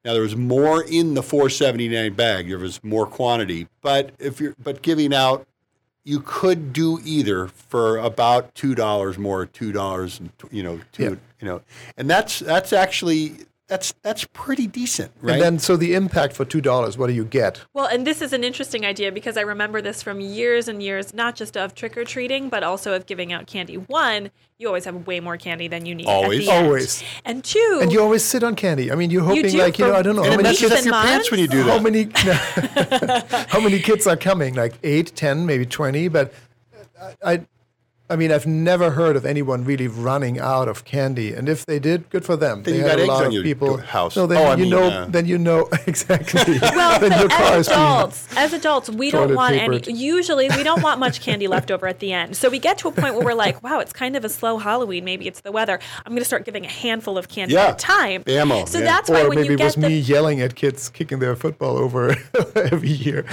[0.05, 2.49] now there was more in the 479 bag.
[2.49, 3.69] There was more quantity.
[3.83, 5.47] But if you're but giving out
[6.05, 11.03] you could do either for about two dollars more two dollars and you know two
[11.03, 11.09] yeah.
[11.41, 11.63] you know.
[11.97, 13.37] And that's that's actually
[13.71, 15.35] that's that's pretty decent, right?
[15.35, 17.65] And then, so the impact for two dollars, what do you get?
[17.73, 21.15] Well, and this is an interesting idea because I remember this from years and years,
[21.15, 23.77] not just of trick or treating, but also of giving out candy.
[23.77, 26.09] One, you always have way more candy than you need.
[26.09, 27.05] Always, always.
[27.25, 28.91] And two, and you always sit on candy.
[28.91, 30.85] I mean, you're hoping you like you know, I don't know, how many kids up
[30.85, 31.71] your pants when you do that.
[31.71, 34.55] How many, how many kids are coming?
[34.55, 36.35] Like eight, ten, maybe twenty, but.
[37.25, 37.47] I,
[38.11, 41.79] I mean, I've never heard of anyone really running out of candy, and if they
[41.79, 42.64] did, good for them.
[42.64, 43.77] Then they you got a lot of people.
[43.77, 44.16] House.
[44.16, 44.83] No, then oh, you I mean, know.
[44.83, 46.59] uh, then you know exactly.
[46.62, 49.88] well, then your car as adults, as adults, we don't want papered.
[49.88, 49.96] any.
[49.96, 52.37] Usually, we don't want much candy left over at the end.
[52.37, 54.59] So we get to a point where we're like, "Wow, it's kind of a slow
[54.59, 55.05] Halloween.
[55.05, 55.79] Maybe it's the weather.
[56.05, 57.68] I'm going to start giving a handful of candy yeah.
[57.68, 58.64] at a time." Ammo.
[58.64, 58.87] So yeah.
[58.87, 61.37] that's or why when maybe you it was get me yelling at kids kicking their
[61.37, 62.16] football over
[62.57, 63.25] every year.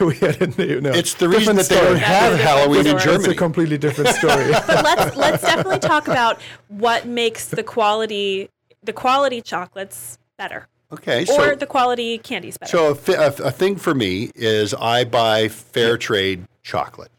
[0.00, 3.16] we had a, no, it's the reason that they don't have Halloween in Germany.
[3.16, 8.48] It's a completely different story let's let's definitely talk about what makes the quality
[8.82, 10.68] the quality chocolates better.
[10.92, 12.70] Okay, or so, the quality candies better.
[12.70, 17.10] So a, a, a thing for me is I buy fair trade chocolate.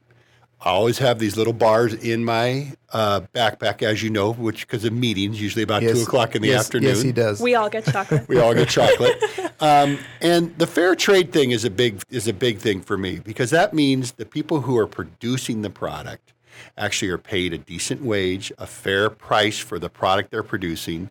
[0.61, 4.85] I always have these little bars in my uh, backpack, as you know, which because
[4.85, 6.89] of meetings, usually about yes, two o'clock in the yes, afternoon.
[6.89, 7.41] Yes, he does.
[7.41, 8.27] We all get chocolate.
[8.29, 9.21] we all get chocolate,
[9.59, 13.19] um, and the fair trade thing is a big is a big thing for me
[13.19, 16.33] because that means the people who are producing the product
[16.77, 21.09] actually are paid a decent wage, a fair price for the product they're producing,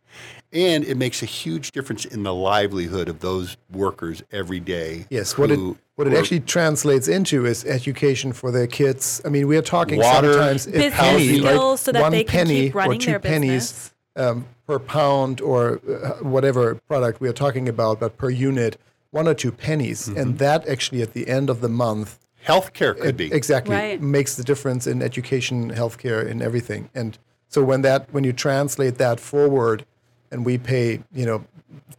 [0.52, 5.06] and it makes a huge difference in the livelihood of those workers every day.
[5.10, 5.58] Yes, what it
[5.96, 9.22] what it actually translates into is education for their kids.
[9.24, 12.46] I mean, we are talking Water, sometimes business penny, skills so that one they can
[12.46, 17.28] penny keep running or two their pennies um, per pound or uh, whatever product we
[17.28, 18.78] are talking about, but per unit,
[19.10, 20.18] one or two pennies, mm-hmm.
[20.18, 24.00] and that actually at the end of the month healthcare could be exactly right.
[24.00, 26.88] makes the difference in education, healthcare, in everything.
[26.94, 29.84] And so when that when you translate that forward,
[30.30, 31.44] and we pay you know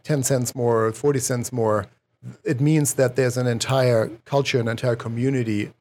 [0.04, 1.86] ten cents more, forty cents more,
[2.44, 5.72] it means that there's an entire culture, an entire community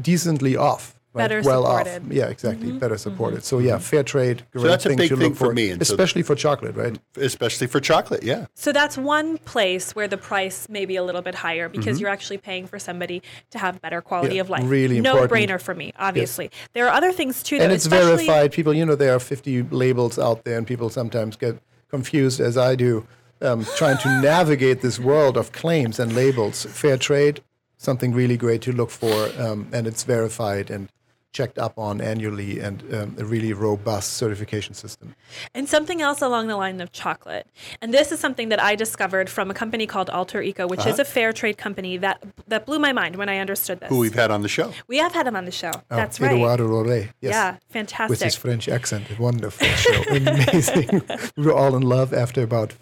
[0.00, 0.95] decently off right?
[1.16, 2.06] Better well supported.
[2.06, 2.12] off.
[2.12, 2.68] Yeah, exactly.
[2.68, 2.78] Mm-hmm.
[2.78, 3.36] Better supported.
[3.36, 3.44] Mm-hmm.
[3.44, 4.44] So yeah, fair trade.
[4.52, 6.34] Great so that's thing a big to thing look for, for me, especially so, for
[6.34, 6.98] chocolate, right?
[7.16, 8.46] Especially for chocolate, yeah.
[8.54, 12.02] So that's one place where the price may be a little bit higher because mm-hmm.
[12.02, 14.62] you're actually paying for somebody to have better quality yeah, of life.
[14.66, 15.50] Really no important.
[15.50, 16.46] brainer for me, obviously.
[16.46, 16.68] Yes.
[16.72, 18.52] There are other things too, and it's verified.
[18.52, 22.56] People, you know, there are 50 labels out there, and people sometimes get confused, as
[22.56, 23.06] I do.
[23.42, 26.64] Um, trying to navigate this world of claims and labels.
[26.64, 27.42] Fair trade,
[27.76, 30.88] something really great to look for, um, and it's verified and
[31.36, 35.14] checked up on annually and um, a really robust certification system.
[35.54, 37.46] And something else along the line of chocolate.
[37.82, 40.90] And this is something that I discovered from a company called Alter Eco, which uh-huh.
[40.90, 43.90] is a fair trade company that that blew my mind when I understood this.
[43.90, 44.72] Who we've had on the show.
[44.88, 45.72] We have had him on the show.
[45.74, 46.32] Oh, That's right.
[46.32, 47.10] Edouard Rollet.
[47.20, 47.32] Yes.
[47.34, 48.10] Yeah, fantastic.
[48.10, 49.04] With his French accent.
[49.18, 50.02] Wonderful show.
[50.10, 51.02] Amazing.
[51.36, 52.74] we were all in love after about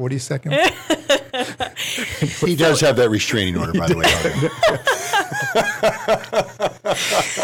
[0.00, 0.54] 40 seconds.
[2.40, 4.06] he does have that restraining order, by the way.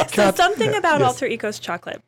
[0.08, 1.06] so something about yes.
[1.06, 2.00] Alter Eco's chocolate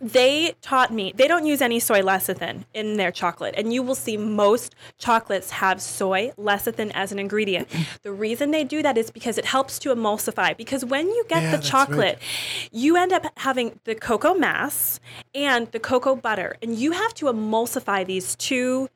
[0.00, 3.94] they taught me they don't use any soy lecithin in their chocolate and you will
[3.94, 7.68] see most chocolates have soy lecithin as an ingredient
[8.02, 11.42] the reason they do that is because it helps to emulsify because when you get
[11.42, 12.72] yeah, the chocolate right.
[12.72, 15.00] you end up having the cocoa mass
[15.34, 18.88] and the cocoa butter and you have to emulsify these two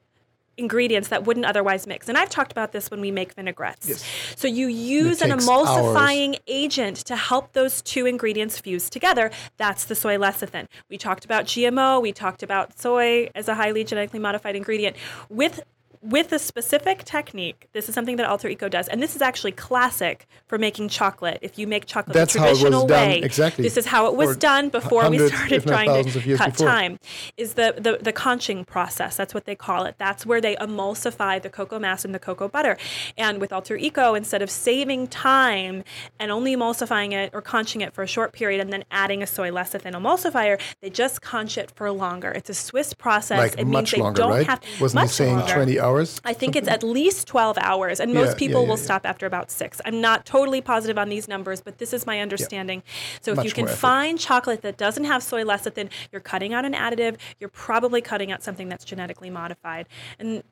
[0.56, 2.08] ingredients that wouldn't otherwise mix.
[2.08, 3.88] And I've talked about this when we make vinaigrettes.
[3.88, 4.04] Yes.
[4.36, 6.40] So you use an emulsifying hours.
[6.46, 9.30] agent to help those two ingredients fuse together.
[9.56, 10.66] That's the soy lecithin.
[10.88, 14.96] We talked about GMO, we talked about soy as a highly genetically modified ingredient.
[15.28, 15.62] With
[16.02, 17.68] with a specific technique.
[17.72, 21.38] This is something that Alter Eco does, and this is actually classic for making chocolate.
[21.42, 23.24] If you make chocolate That's the traditional way, done.
[23.24, 23.62] exactly.
[23.62, 26.66] This is how it was done before we started trying to cut before.
[26.66, 26.98] time.
[27.36, 29.16] Is the, the the conching process?
[29.16, 29.94] That's what they call it.
[29.98, 32.76] That's where they emulsify the cocoa mass and the cocoa butter.
[33.16, 35.84] And with Alter Eco, instead of saving time
[36.18, 39.26] and only emulsifying it or conching it for a short period and then adding a
[39.26, 42.30] soy lecithin emulsifier, they just conch it for longer.
[42.32, 43.38] It's a Swiss process.
[43.38, 44.46] Like it much means they longer, don't right?
[44.46, 45.54] have Wasn't he saying longer.
[45.54, 45.91] 20 hours?
[45.92, 46.20] Hours?
[46.24, 49.26] I think it's at least 12 hours, and most yeah, people yeah, will stop after
[49.26, 49.80] about six.
[49.84, 52.82] I'm not totally positive on these numbers, but this is my understanding.
[53.20, 56.64] So if Much you can find chocolate that doesn't have soy lecithin, you're cutting out
[56.64, 59.86] an additive, you're probably cutting out something that's genetically modified.
[60.18, 60.42] And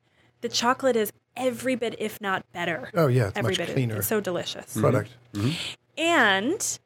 [0.41, 2.91] the chocolate is every bit, if not better.
[2.95, 3.69] Oh, yeah, it's every much bit.
[3.71, 3.97] cleaner.
[3.97, 4.77] It's so delicious.
[4.77, 5.11] Product.
[5.35, 5.51] Mm-hmm.
[5.99, 6.79] And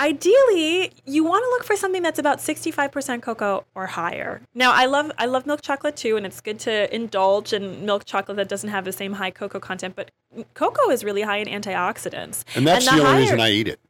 [0.00, 4.40] ideally you want to look for something that's about 65% cocoa or higher.
[4.54, 8.04] Now i love i love milk chocolate too and it's good to indulge in milk
[8.04, 10.10] chocolate that doesn't have the same high cocoa content but
[10.54, 12.44] cocoa is really high in antioxidants.
[12.54, 13.80] And that's and the, the, only higher, reason i eat it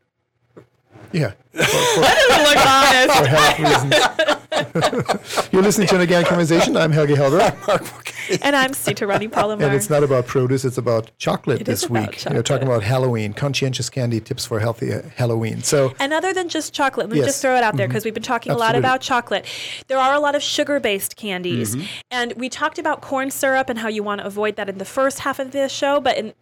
[1.12, 1.32] yeah.
[1.52, 5.52] For, for, that doesn't look honest.
[5.52, 6.76] You're listening to an organic conversation.
[6.76, 8.38] I'm Helge Hellberg.
[8.42, 9.66] and I'm Sita Rani Palomar.
[9.66, 12.12] And it's not about produce, it's about chocolate it this week.
[12.12, 12.34] Chocolate.
[12.34, 15.62] You're talking about Halloween, conscientious candy tips for healthy uh, Halloween.
[15.62, 17.28] So And other than just chocolate, let me yes.
[17.28, 18.08] just throw it out there because mm-hmm.
[18.08, 18.66] we've been talking Absolutely.
[18.66, 19.46] a lot about chocolate.
[19.88, 21.74] There are a lot of sugar-based candies.
[21.74, 21.86] Mm-hmm.
[22.10, 24.84] And we talked about corn syrup and how you want to avoid that in the
[24.84, 26.32] first half of the show, but in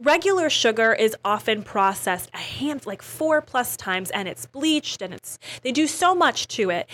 [0.00, 5.14] regular sugar is often processed a hand like four plus times and it's bleached and
[5.14, 6.88] it's they do so much to it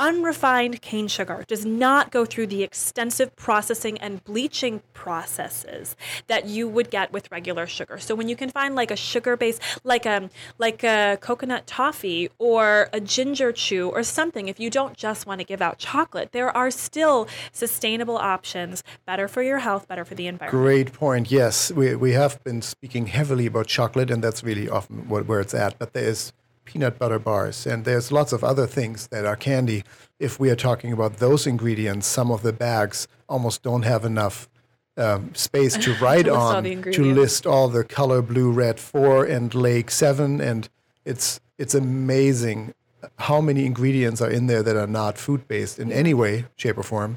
[0.00, 5.94] unrefined cane sugar does not go through the extensive processing and bleaching processes
[6.26, 9.36] that you would get with regular sugar so when you can find like a sugar
[9.36, 14.58] base like a um, like a coconut toffee or a ginger chew or something if
[14.58, 19.42] you don't just want to give out chocolate there are still sustainable options better for
[19.42, 23.46] your health better for the environment great point yes we, we have been speaking heavily
[23.46, 25.78] about chocolate, and that's really often where it's at.
[25.78, 26.32] But there's
[26.70, 29.82] peanut butter bars, and there's lots of other things that are candy.
[30.20, 34.48] If we are talking about those ingredients, some of the bags almost don't have enough
[34.96, 39.90] um, space to write on to list all the color blue, red four and lake
[39.90, 40.68] seven, and
[41.04, 42.72] it's it's amazing
[43.18, 46.78] how many ingredients are in there that are not food based in any way, shape,
[46.78, 47.16] or form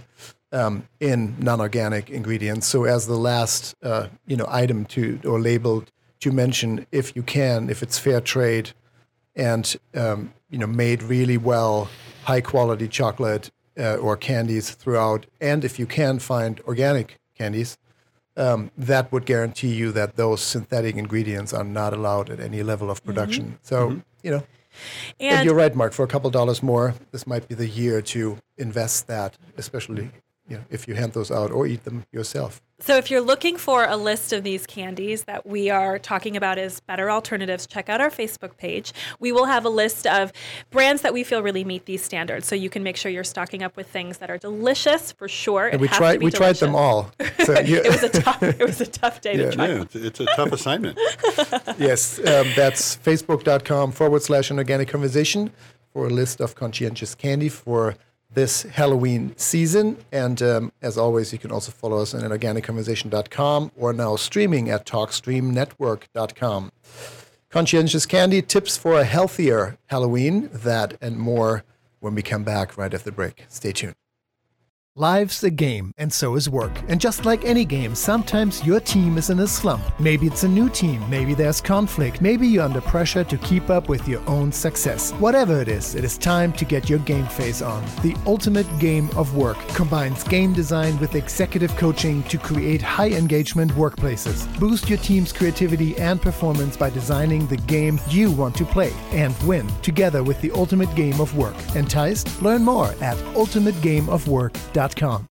[0.51, 2.65] um, in non-organic ingredients.
[2.65, 5.83] So as the last uh, you know item to or label
[6.21, 8.71] to mention, if you can, if it's fair trade,
[9.35, 11.89] and um, you know made really well,
[12.23, 17.77] high quality chocolate uh, or candies throughout, and if you can find organic candies.
[18.35, 22.89] Um, that would guarantee you that those synthetic ingredients are not allowed at any level
[22.89, 23.45] of production.
[23.45, 23.55] Mm-hmm.
[23.61, 23.99] So, mm-hmm.
[24.23, 24.43] you know,
[25.19, 25.93] and, you're right, Mark.
[25.93, 30.09] For a couple dollars more, this might be the year to invest that, especially
[30.47, 32.61] you know, if you hand those out or eat them yourself.
[32.85, 36.57] So, if you're looking for a list of these candies that we are talking about
[36.57, 38.91] as better alternatives, check out our Facebook page.
[39.21, 40.33] We will have a list of
[40.69, 42.45] brands that we feel really meet these standards.
[42.45, 45.69] So you can make sure you're stocking up with things that are delicious for sure.
[45.69, 46.59] And we tried we delicious.
[46.59, 47.09] tried them all.
[47.45, 49.49] So it was a tough it was a tough day yeah.
[49.49, 49.67] to try.
[49.67, 50.99] Yeah, it's, it's a tough assignment.
[51.77, 55.51] yes, um, that's facebook.com forward slash an organic conversation
[55.93, 57.95] for a list of conscientious candy for
[58.33, 59.97] this Halloween season.
[60.11, 64.85] And um, as always, you can also follow us on organicconversation.com or now streaming at
[64.85, 66.71] talkstreamnetwork.com.
[67.49, 71.63] Conscientious Candy tips for a healthier Halloween, that and more
[71.99, 73.45] when we come back right after the break.
[73.47, 74.02] Stay tuned.
[74.95, 76.71] Life's a game, and so is work.
[76.87, 79.81] And just like any game, sometimes your team is in a slump.
[79.99, 83.89] Maybe it's a new team, maybe there's conflict, maybe you're under pressure to keep up
[83.89, 85.11] with your own success.
[85.13, 87.83] Whatever it is, it is time to get your game face on.
[88.03, 93.71] The ultimate game of work combines game design with executive coaching to create high engagement
[93.71, 94.45] workplaces.
[94.59, 99.35] Boost your team's creativity and performance by designing the game you want to play and
[99.41, 101.55] win together with the ultimate game of work.
[101.75, 102.43] Enticed?
[102.43, 105.32] Learn more at ultimategameofwork.com com.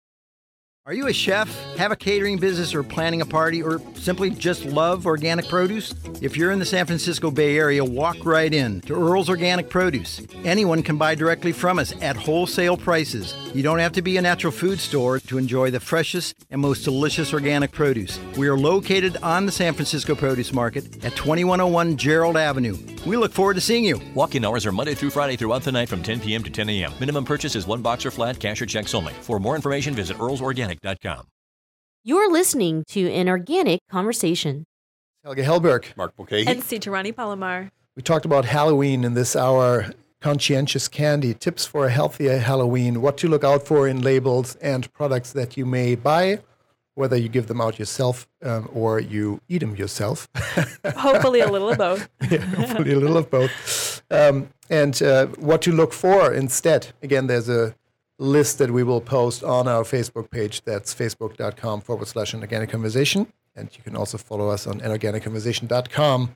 [0.86, 4.65] Are you a chef, have a catering business, or planning a party, or simply just
[4.65, 5.95] love organic produce?
[6.21, 10.19] If you're in the San Francisco Bay Area, walk right in to Earl's Organic Produce.
[10.43, 13.34] Anyone can buy directly from us at wholesale prices.
[13.53, 16.84] You don't have to be a natural food store to enjoy the freshest and most
[16.84, 18.19] delicious organic produce.
[18.38, 22.77] We are located on the San Francisco Produce Market at 2101 Gerald Avenue.
[23.05, 24.01] We look forward to seeing you.
[24.15, 26.43] Walk in hours are Monday through Friday throughout the night from 10 p.m.
[26.43, 26.91] to 10 a.m.
[26.99, 29.13] Minimum purchase is one box or flat, cash or checks only.
[29.13, 30.17] For more information, visit
[30.82, 31.28] earlsorganic.com.
[32.03, 34.65] You're listening to an organic conversation.
[35.24, 35.95] Helge Hellberg.
[35.95, 36.45] Mark Mulcahy.
[36.47, 36.80] And C.
[36.80, 37.71] Palomar.
[37.95, 43.17] We talked about Halloween in this hour, conscientious candy, tips for a healthier Halloween, what
[43.19, 46.39] to look out for in labels and products that you may buy,
[46.95, 50.28] whether you give them out yourself um, or you eat them yourself.
[50.97, 52.09] hopefully a little of both.
[52.30, 54.01] yeah, hopefully a little of both.
[54.11, 56.88] Um, and uh, what to look for instead.
[57.01, 57.76] Again, there's a
[58.24, 60.63] list that we will post on our Facebook page.
[60.63, 63.28] That's facebook.com forward slash an organic conversation.
[63.55, 66.36] And you can also follow us on anorganicconversation.com.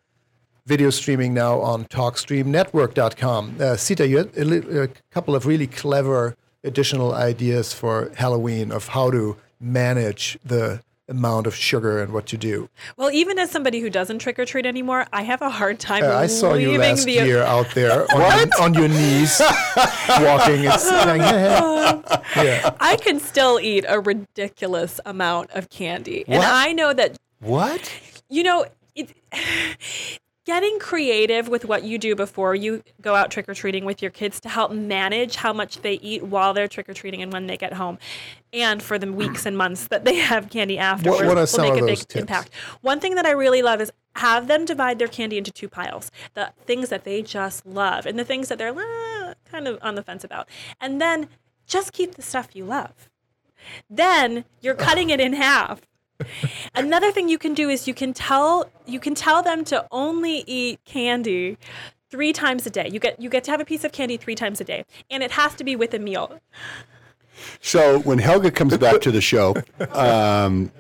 [0.66, 3.56] Video streaming now on talkstreamnetwork.com.
[3.60, 8.72] Uh, Sita, you had a, li- a couple of really clever additional ideas for Halloween
[8.72, 12.70] of how to manage the amount of sugar and what to do.
[12.98, 16.04] Well, even as somebody who doesn't trick or treat anymore, I have a hard time.
[16.04, 19.40] Uh, I saw you leaving last the, year out there on, your, on your knees
[20.20, 20.64] walking.
[20.64, 22.02] It's like, yeah,
[22.36, 22.76] yeah.
[22.80, 27.92] I can still eat a ridiculous amount of candy, and I know that what?
[28.30, 29.14] you know it.
[30.48, 34.12] Getting creative with what you do before you go out trick or treating with your
[34.12, 37.48] kids to help manage how much they eat while they're trick or treating and when
[37.48, 37.98] they get home,
[38.54, 41.82] and for the weeks and months that they have candy afterwards what are will make
[41.82, 42.16] of a big tips?
[42.16, 42.54] impact.
[42.80, 46.12] One thing that I really love is have them divide their candy into two piles
[46.34, 49.96] the things that they just love and the things that they're "Ah," kind of on
[49.96, 50.48] the fence about.
[50.80, 51.28] And then
[51.66, 53.10] just keep the stuff you love.
[53.90, 55.82] Then you're cutting it in half.
[56.76, 60.44] Another thing you can do is you can tell you can tell them to only
[60.48, 61.58] eat candy
[62.10, 62.90] three times a day.
[62.92, 65.24] You get you get to have a piece of candy three times a day, and
[65.24, 66.40] it has to be with a meal.
[67.62, 69.56] So when Helge comes back to the show,
[69.92, 70.72] um,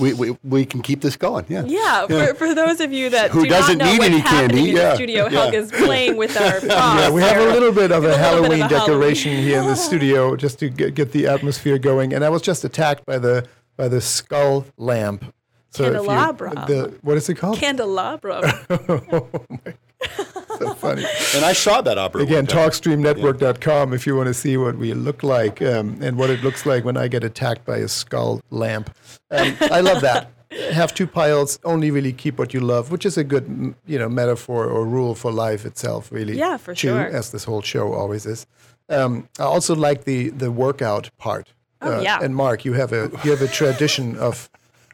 [0.00, 1.44] we, we, we can keep this going.
[1.48, 1.64] Yeah.
[1.66, 4.90] Yeah, For, for those of you that Who do doesn't need any candy, in yeah,
[4.90, 5.30] the studio, yeah.
[5.42, 6.64] Helge's playing with our props.
[6.64, 9.48] Yeah, we have a little bit of a a Halloween of a decoration Halloween.
[9.50, 12.12] here in the studio just to get, get the atmosphere going.
[12.12, 13.46] And I was just attacked by the
[13.80, 15.24] by the skull lamp.
[15.70, 16.50] So if you- Candelabra.
[16.66, 17.56] the, what is it called?
[17.58, 18.66] Candelabra.
[18.70, 19.74] Oh my God.
[20.58, 21.04] so funny.
[21.34, 22.22] And I saw that opera.
[22.22, 26.42] Again, talkstreamnetwork.com if you want to see what we look like um, and what it
[26.42, 28.94] looks like when I get attacked by a skull lamp.
[29.30, 30.30] Um, I love that.
[30.72, 34.08] Have two piles, only really keep what you love, which is a good, you know,
[34.08, 36.36] metaphor or rule for life itself, really.
[36.36, 37.06] Yeah, for too, sure.
[37.06, 38.46] As this whole show always is.
[38.88, 41.52] Um, I also like the the workout part.
[41.80, 42.18] Uh, Oh, yeah.
[42.22, 44.48] And Mark, you have a you have a tradition of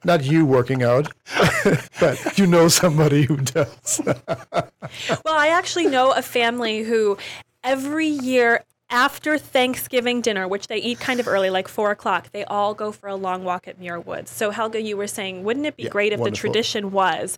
[0.04, 1.12] not you working out,
[2.00, 4.00] but you know somebody who does.
[5.24, 7.18] Well, I actually know a family who
[7.64, 12.44] every year after Thanksgiving dinner, which they eat kind of early, like four o'clock, they
[12.44, 14.30] all go for a long walk at Muir Woods.
[14.30, 16.48] So, Helge, you were saying, wouldn't it be Yeah, great if wonderful.
[16.48, 17.36] the tradition was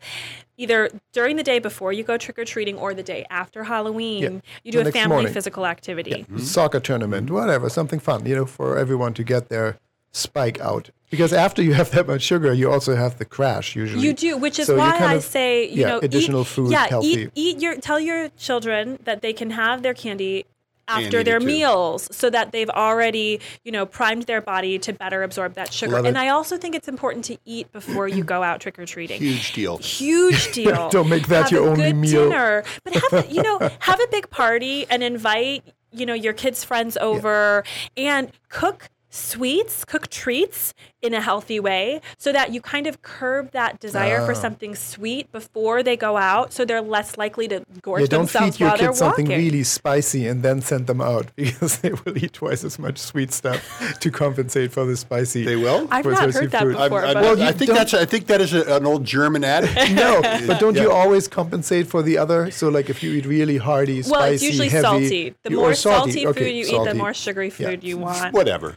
[0.58, 4.22] either during the day before you go trick or treating or the day after Halloween,
[4.22, 4.28] Yeah,
[4.62, 5.32] you do the a family morning.
[5.32, 6.24] physical activity?
[6.24, 6.38] Mm-hmm.
[6.38, 9.78] soccer tournament, whatever, something fun, you know, for everyone to get their
[10.12, 10.90] spike out.
[11.10, 14.02] Because after you have that much sugar, you also have the crash usually.
[14.04, 16.46] You do, which is So why kind I of- say, you yeah, know, additional eat,
[16.48, 17.08] food, yeah, healthy.
[17.08, 20.44] eat, eat your, tell your children that they can have their candy
[20.88, 21.46] after their too.
[21.46, 25.92] meals so that they've already, you know, primed their body to better absorb that sugar.
[25.92, 26.20] Love and it.
[26.20, 29.20] I also think it's important to eat before you go out trick or treating.
[29.20, 29.78] Huge deal.
[29.78, 30.88] Huge deal.
[30.90, 32.28] Don't make that Have your a only good meal.
[32.28, 36.32] Dinner, but have a, you know have a big party and invite you know your
[36.32, 37.64] kids' friends over
[37.96, 43.52] and cook sweets, cook treats in a healthy way, so that you kind of curb
[43.52, 44.26] that desire Ah.
[44.26, 48.20] for something sweet before they go out, so they're less likely to gorge yeah, don't
[48.22, 49.38] themselves feed your while kids something walking.
[49.44, 53.32] really spicy and then send them out because they will eat twice as much sweet
[53.32, 53.60] stuff
[54.00, 55.44] to compensate for the spicy.
[55.44, 55.86] They will?
[55.90, 56.76] I've not heard that food.
[56.76, 57.04] before.
[57.04, 57.94] I, I, but- Well, I think that's.
[57.94, 59.92] I think that is a, an old German adage.
[59.94, 62.50] no, but don't you always compensate for the other?
[62.50, 65.34] So, like, if you eat really hearty, spicy, well, it's usually heavy, salty.
[65.44, 68.34] The you- more or salty, Okay, food you eat, the more sugary food you want.
[68.34, 68.76] Whatever.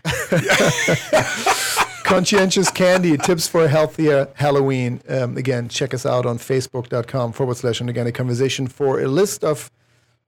[2.12, 5.02] Conscientious Candy, tips for a healthier Halloween.
[5.08, 9.46] Um, again, check us out on facebook.com forward slash an organic conversation for a list
[9.46, 9.72] of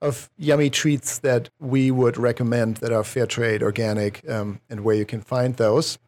[0.00, 4.96] of yummy treats that we would recommend that are fair trade, organic, um, and where
[4.96, 5.98] you can find those.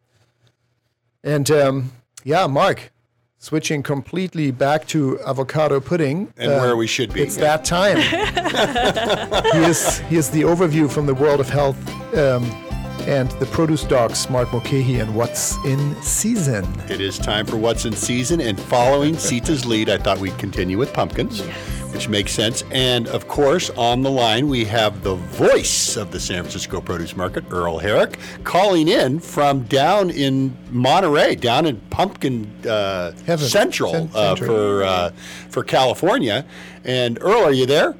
[1.23, 1.91] And um,
[2.23, 2.91] yeah, Mark,
[3.37, 6.33] switching completely back to avocado pudding.
[6.37, 7.21] And uh, where we should be.
[7.21, 7.97] It's that time.
[9.53, 11.77] here's, here's the overview from the world of health.
[12.15, 12.66] Um,
[13.07, 16.65] and the produce docs, Mark Mulcahy, and What's in Season.
[16.89, 20.77] It is time for What's in Season, and following Sita's lead, I thought we'd continue
[20.77, 21.39] with pumpkins.
[21.39, 22.63] Yes which makes sense.
[22.71, 27.15] And of course, on the line, we have the voice of the San Francisco produce
[27.15, 34.35] market, Earl Herrick, calling in from down in Monterey, down in Pumpkin uh, Central uh,
[34.35, 35.11] for uh,
[35.49, 36.45] for California.
[36.83, 37.95] And Earl, are you there?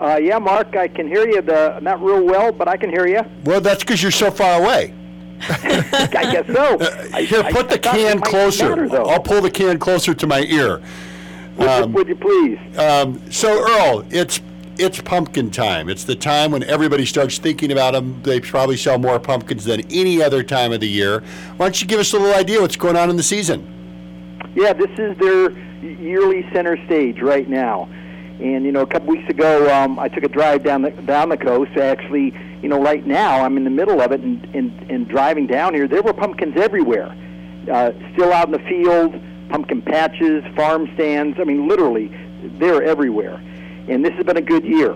[0.00, 1.42] Uh, yeah, Mark, I can hear you.
[1.42, 3.22] The, not real well, but I can hear you.
[3.44, 4.94] Well, that's because you're so far away.
[5.40, 6.78] I guess so.
[6.78, 8.76] Uh, here, put I, the I can closer.
[8.76, 10.82] Matter, I'll pull the can closer to my ear.
[11.56, 12.78] Would, um, you, would you please?
[12.78, 14.40] Um, so, Earl, it's
[14.78, 15.88] it's pumpkin time.
[15.88, 18.20] It's the time when everybody starts thinking about them.
[18.22, 21.20] They probably sell more pumpkins than any other time of the year.
[21.56, 23.74] Why don't you give us a little idea what's going on in the season?
[24.54, 25.50] Yeah, this is their
[25.82, 27.88] yearly center stage right now.
[28.40, 31.28] And you know, a couple weeks ago, um, I took a drive down the down
[31.28, 31.76] the coast.
[31.76, 35.46] Actually, you know, right now I'm in the middle of it, and and, and driving
[35.46, 37.14] down here, there were pumpkins everywhere,
[37.70, 41.38] uh, still out in the field pumpkin patches, farm stands.
[41.40, 42.14] I mean, literally,
[42.58, 43.42] they're everywhere.
[43.88, 44.92] And this has been a good year.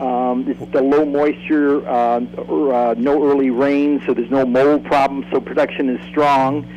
[0.00, 5.24] Um, it's the low moisture, uh, uh, no early rain, so there's no mold problem,
[5.30, 6.68] so production is strong.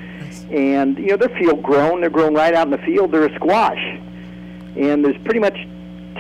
[0.52, 2.02] And, you know, they're field grown.
[2.02, 3.12] They're grown right out in the field.
[3.12, 3.84] They're a squash.
[4.78, 5.58] And there's pretty much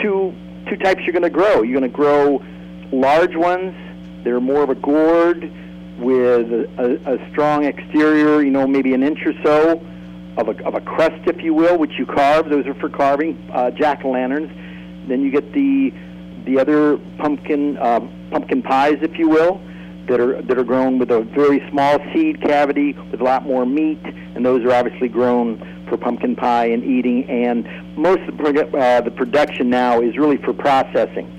[0.01, 0.35] two,
[0.69, 1.61] two types you're going to grow.
[1.61, 2.43] You're going to grow
[2.91, 3.75] large ones.
[4.23, 5.51] They're more of a gourd
[5.97, 9.81] with a, a, a strong exterior, you know, maybe an inch or so
[10.37, 12.49] of a, of a crust, if you will, which you carve.
[12.49, 14.51] Those are for carving uh, jack o' lanterns.
[15.07, 15.93] Then you get the
[16.45, 17.99] the other pumpkin uh,
[18.31, 19.61] pumpkin pies, if you will,
[20.07, 23.65] that are that are grown with a very small seed cavity with a lot more
[23.65, 27.29] meat, and those are obviously grown for pumpkin pie and eating.
[27.29, 31.33] And most of the, uh, the production now is really for processing.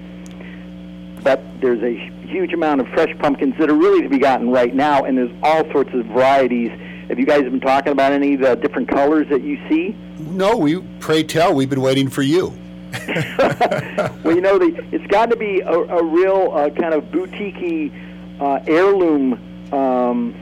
[1.22, 1.94] But there's a
[2.26, 5.32] huge amount of fresh pumpkins that are really to be gotten right now, and there's
[5.42, 6.70] all sorts of varieties
[7.08, 9.96] have you guys been talking about any of the different colors that you see?
[10.18, 11.54] No, we pray tell.
[11.54, 12.48] We've been waiting for you.
[13.08, 17.90] well, you know, the, it's got to be a, a real uh, kind of boutiquey
[18.40, 19.32] uh, heirloom,
[19.72, 20.34] um,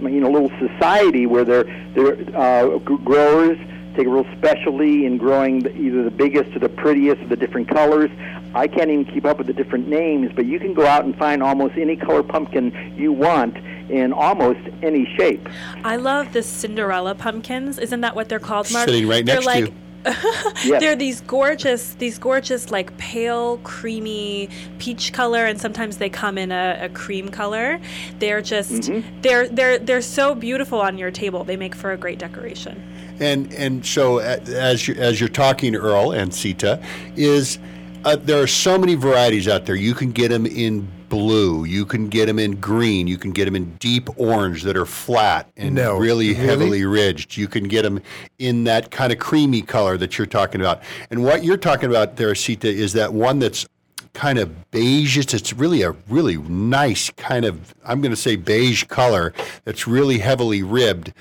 [0.00, 3.58] you know, little society where they're they're uh, growers
[3.98, 7.36] take a real specialty in growing the, either the biggest or the prettiest of the
[7.36, 8.10] different colors.
[8.54, 11.16] I can't even keep up with the different names, but you can go out and
[11.18, 13.56] find almost any color pumpkin you want
[13.90, 15.46] in almost any shape.
[15.84, 17.78] I love the Cinderella pumpkins.
[17.78, 18.88] Isn't that what they're called, Mark?
[18.88, 19.76] Sitting right they're next like, to you.
[20.04, 20.80] yes.
[20.80, 26.52] They're these gorgeous, these gorgeous, like pale, creamy peach color, and sometimes they come in
[26.52, 27.80] a, a cream color.
[28.18, 29.20] They're just, mm-hmm.
[29.22, 31.44] they're they're they're so beautiful on your table.
[31.44, 32.82] They make for a great decoration.
[33.20, 36.80] And and so as you, as you're talking, Earl and Sita,
[37.16, 37.58] is
[38.04, 39.74] uh, there are so many varieties out there.
[39.74, 41.64] You can get them in blue.
[41.64, 43.06] You can get them in green.
[43.06, 46.84] You can get them in deep orange that are flat and no, really, really heavily
[46.84, 47.36] ridged.
[47.36, 48.00] You can get them
[48.38, 50.82] in that kind of creamy color that you're talking about.
[51.10, 53.66] And what you're talking about there, Sita, is that one that's
[54.14, 55.16] kind of beige.
[55.16, 59.32] It's really a really nice kind of, I'm going to say beige color
[59.64, 61.12] that's really heavily ribbed.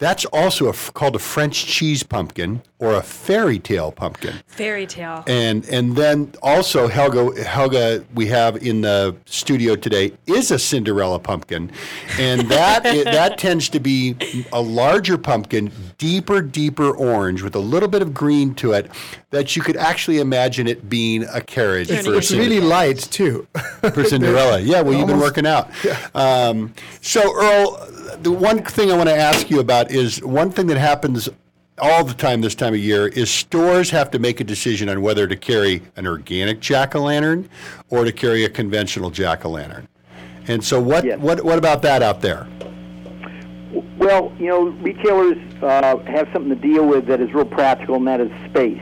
[0.00, 4.34] That's also a, called a French cheese pumpkin or a fairy tale pumpkin.
[4.46, 5.22] Fairy tale.
[5.26, 11.18] And and then also Helge Helge we have in the studio today is a Cinderella
[11.18, 11.70] pumpkin,
[12.18, 14.16] and that it, that tends to be
[14.54, 18.90] a larger pumpkin, deeper deeper orange with a little bit of green to it,
[19.28, 21.90] that you could actually imagine it being a carriage.
[21.90, 23.46] It's, for it's really light too.
[23.80, 24.80] for Cinderella, yeah.
[24.80, 25.68] Well, you've been working out.
[25.84, 25.98] Yeah.
[26.14, 26.72] Um,
[27.02, 27.90] so Earl
[28.22, 31.28] the one thing I want to ask you about is one thing that happens
[31.78, 35.00] all the time this time of year is stores have to make a decision on
[35.00, 37.48] whether to carry an organic jack o' lantern
[37.88, 39.88] or to carry a conventional jack o' lantern.
[40.46, 41.18] And so, what, yes.
[41.18, 42.46] what, what about that out there?
[43.98, 48.06] Well, you know, retailers uh, have something to deal with that is real practical, and
[48.08, 48.80] that is space.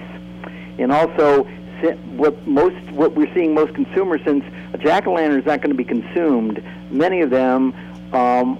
[0.79, 1.45] And also,
[2.17, 5.71] what most what we're seeing most consumers, since a jack o' lantern is not going
[5.71, 7.75] to be consumed, many of them
[8.13, 8.59] um,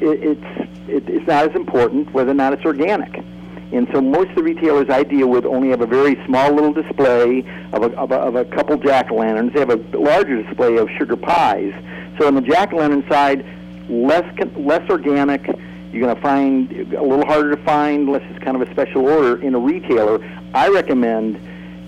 [0.00, 3.22] it, it's it, it's not as important whether or not it's organic.
[3.70, 6.72] And so most of the retailers I deal with only have a very small little
[6.72, 7.40] display
[7.72, 9.52] of a, of a, of a couple jack-o'-lanterns.
[9.52, 11.74] They have a larger display of sugar pies.
[12.18, 13.44] So on the jack-o'-lantern side,
[13.88, 14.24] less
[14.56, 15.46] less organic.
[15.92, 19.06] You're going to find a little harder to find unless it's kind of a special
[19.06, 20.22] order in a retailer.
[20.52, 21.36] I recommend,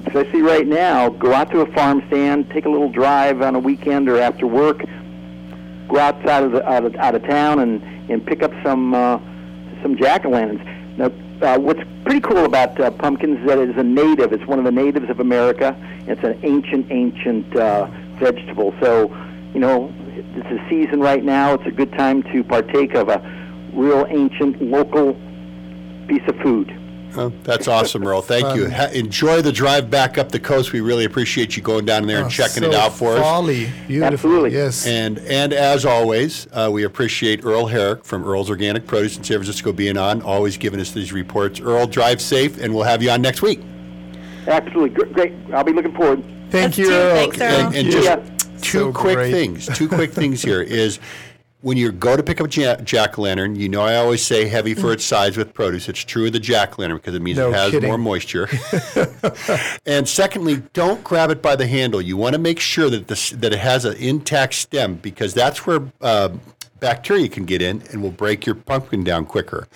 [0.07, 3.59] especially right now, go out to a farm stand, take a little drive on a
[3.59, 4.83] weekend or after work,
[5.89, 9.19] go outside of the out of, out of town and and pick up some uh,
[9.83, 10.61] some jack o' lanterns.
[10.99, 11.11] Now,
[11.43, 14.33] uh, what's pretty cool about uh, pumpkins is that it is a native.
[14.33, 15.77] It's one of the natives of America.
[16.07, 17.87] It's an ancient, ancient uh,
[18.19, 18.75] vegetable.
[18.81, 19.15] So,
[19.55, 21.55] you know, it's a season right now.
[21.55, 23.21] It's a good time to partake of a
[23.73, 25.15] real ancient local
[26.09, 26.77] piece of food.
[27.17, 28.23] Oh, that's awesome, Earl.
[28.23, 28.71] Thank you.
[28.71, 30.73] Ha- enjoy the drive back up the coast.
[30.73, 33.21] We really appreciate you going down there and Oh, checking so it out for us.
[33.21, 33.71] folly.
[33.89, 34.13] Beautiful.
[34.15, 34.53] Absolutely.
[34.53, 34.87] Yes.
[34.87, 39.39] And and as always, uh, we appreciate Earl Herrick from Earl's Organic Produce in San
[39.39, 41.61] Francisco being on, always giving us these reports.
[41.61, 43.61] Earl, drive safe, and we'll have you on next week.
[44.47, 45.33] Absolutely Gr- great.
[45.53, 46.23] I'll be looking forward.
[46.51, 46.93] Thank Us you, too.
[46.93, 47.15] Earl.
[47.17, 47.67] Thanks, Earl.
[47.67, 48.01] And, and Yeah.
[48.01, 49.31] just two So quick great.
[49.33, 49.67] things.
[49.77, 50.99] Two quick things here is
[51.63, 54.75] when you go to pick up a jack lantern, you know I always say heavy
[54.75, 55.89] for its size with produce.
[55.89, 57.89] It's true of the jack lantern because it means No it has kidding.
[57.89, 58.49] more moisture.
[59.87, 62.01] and secondly, don't grab it by the handle.
[62.01, 65.67] You want to make sure that this that it has an intact stem because that's
[65.67, 66.31] where uh,
[66.81, 69.69] bacteria can get in and will break your pumpkin down quicker.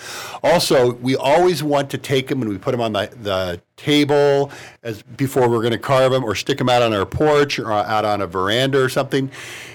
[0.42, 4.50] Also, we always want to take them and we put them on the, the table
[4.82, 7.72] as before we're going to carve them or stick them out on our porch or
[7.72, 9.30] out on a veranda or something.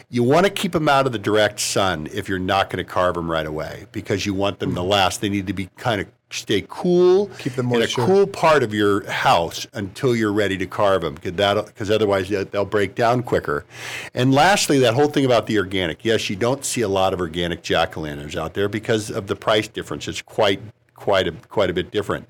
[0.09, 2.89] You want to keep them out of the direct sun if you're not going to
[2.89, 5.21] carve them right away because you want them to last.
[5.21, 8.73] They need to be kind of stay cool Keep the in a cool part of
[8.73, 13.65] your house until you're ready to carve them because otherwise they'll- they'll break down quicker.
[14.13, 16.05] And lastly, that whole thing about the organic.
[16.05, 19.67] Yes, you don't see a lot of organic jack-o'-lanterns out there because of the price
[19.67, 20.07] difference.
[20.07, 20.61] It's quite
[20.95, 22.27] quite a quite a bit different.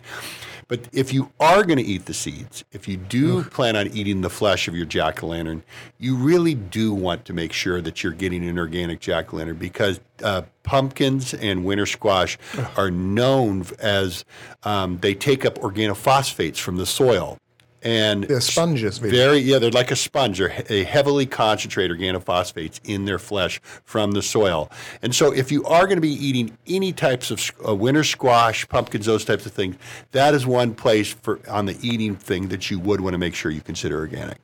[0.70, 4.22] But if you are going to eat the seeds, if you do plan on eating
[4.22, 5.63] the flesh of your jack o' lantern,
[5.97, 9.57] you really do want to make sure that you're getting an organic jack o' lantern
[9.57, 12.38] because uh, pumpkins and winter squash
[12.78, 14.24] are known as
[14.61, 17.39] um, they take up organophosphates from the soil.
[17.82, 19.15] And They're sponges, really.
[19.15, 20.38] very, yeah, they're like a sponge.
[20.39, 24.69] They're he- they heavily concentrate organophosphates in their flesh from the soil.
[25.01, 28.67] And so, if you are going to be eating any types of uh, winter squash,
[28.67, 29.77] pumpkins, those types of things,
[30.11, 33.34] that is one place for on the eating thing that you would want to make
[33.34, 34.39] sure you consider organic.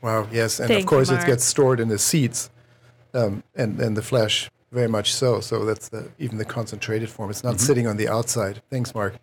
[0.00, 2.48] Wow, yes, and Thank of you, course it gets stored in the seeds,
[3.12, 5.40] um, and and the flesh very much so.
[5.40, 7.28] So that's the even the concentrated form.
[7.28, 8.62] It's not sitting on the outside.
[8.70, 9.16] Thanks, Mark.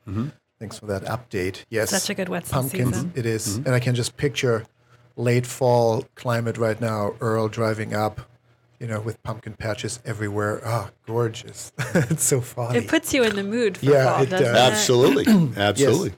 [0.60, 1.64] Thanks for that update.
[1.70, 2.95] Yes, Such a good Wetzel pumpkins.
[2.95, 3.14] season.
[3.16, 3.55] It is.
[3.57, 4.66] and I can just picture
[5.16, 7.16] late fall climate right now.
[7.22, 8.22] Earl driving up,
[8.80, 10.62] you know, with pumpkin patches everywhere.
[10.66, 11.72] Ah, gorgeous!
[11.95, 12.80] it's so funny.
[12.80, 14.68] It puts you in the mood for Yeah, fall, it doesn't does.
[14.68, 14.72] it?
[14.74, 16.14] Absolutely, absolutely.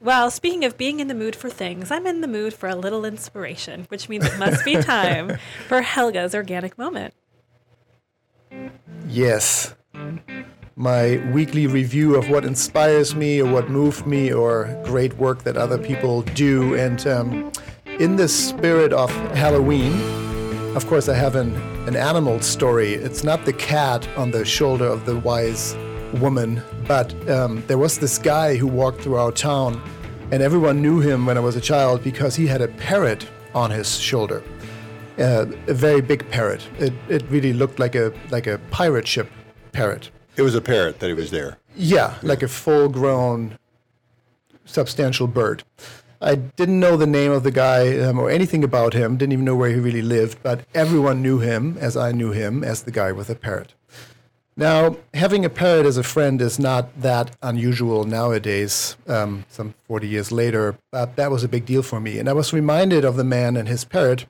[0.00, 2.76] Well, speaking of being in the mood for things, I'm in the mood for a
[2.76, 7.14] little inspiration, which means it must be time for Helge's organic moment.
[9.08, 9.74] Yes.
[10.78, 15.56] My weekly review of what inspires me or what moved me or great work that
[15.56, 16.76] other people do.
[16.76, 17.52] And um,
[17.98, 19.92] in the spirit of Halloween,
[20.76, 21.52] of course, I have an,
[21.88, 22.94] an animal story.
[22.94, 25.74] It's not the cat on the shoulder of the wise
[26.20, 29.82] woman, but um, there was this guy who walked through our town,
[30.30, 33.72] and everyone knew him when I was a child because he had a parrot on
[33.72, 34.44] his shoulder
[35.18, 36.64] uh, a very big parrot.
[36.78, 39.28] It, it really looked like a like a pirate ship
[39.72, 40.10] parrot.
[40.38, 41.58] It was a parrot that it was there.
[41.76, 43.58] Yeah, like a full-grown,
[44.64, 45.64] substantial bird.
[46.20, 49.16] I didn't know the name of the guy um, or anything about him.
[49.16, 50.38] Didn't even know where he really lived.
[50.44, 53.74] But everyone knew him as I knew him as the guy with a parrot.
[54.56, 60.06] Now, having a parrot as a friend is not that unusual nowadays, um, some 40
[60.06, 62.18] years later, but that was a big deal for me.
[62.20, 64.26] And I was reminded of the man and his parrot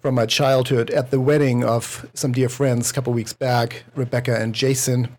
[0.00, 4.38] from my childhood at the wedding of some dear friends a couple weeks back, Rebecca
[4.38, 5.16] and Jason.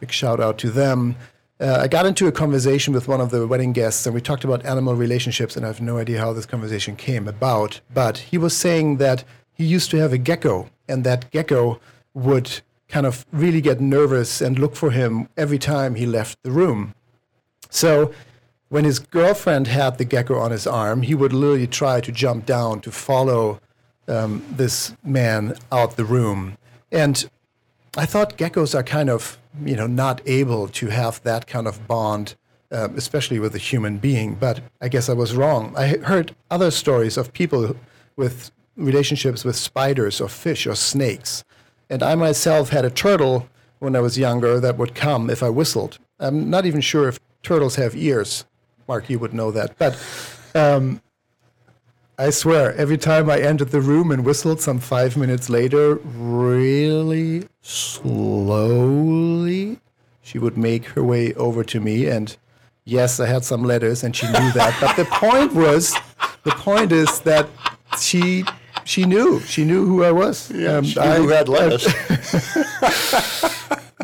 [0.00, 1.16] Big shout out to them.
[1.58, 4.44] Uh, I got into a conversation with one of the wedding guests, and we talked
[4.44, 7.80] about animal relationships, and I have no idea how this conversation came about.
[7.94, 9.24] But he was saying that
[9.54, 11.80] he used to have a gecko, and that gecko
[12.12, 16.50] would kind of really get nervous and look for him every time he left the
[16.50, 16.94] room.
[17.70, 18.12] So
[18.68, 22.46] when his girlfriend had the gecko on his arm, he would literally try to jump
[22.46, 23.60] down to follow
[24.08, 26.58] um, this man out the room.
[26.92, 27.28] And
[27.96, 31.86] I thought geckos are kind of, you know, not able to have that kind of
[31.86, 32.34] bond,
[32.70, 34.34] um, especially with a human being.
[34.34, 35.74] But I guess I was wrong.
[35.76, 37.76] I heard other stories of people
[38.16, 41.44] with relationships with spiders or fish or snakes.
[41.88, 43.48] And I myself had a turtle
[43.78, 45.98] when I was younger that would come if I whistled.
[46.18, 48.44] I'm not even sure if turtles have ears.
[48.88, 49.76] Mark, you would know that.
[49.78, 49.98] But
[50.54, 51.00] um,
[52.18, 57.46] I swear, every time I entered the room and whistled, some five minutes later, really
[57.60, 59.00] slowly,
[60.22, 62.06] she would make her way over to me.
[62.06, 62.34] And
[62.86, 64.74] yes, I had some letters, and she knew that.
[64.80, 65.94] But the point was,
[66.44, 67.48] the point is that
[67.98, 68.44] she
[68.84, 70.50] she knew she knew who I was.
[70.50, 71.86] Um, She knew who had letters.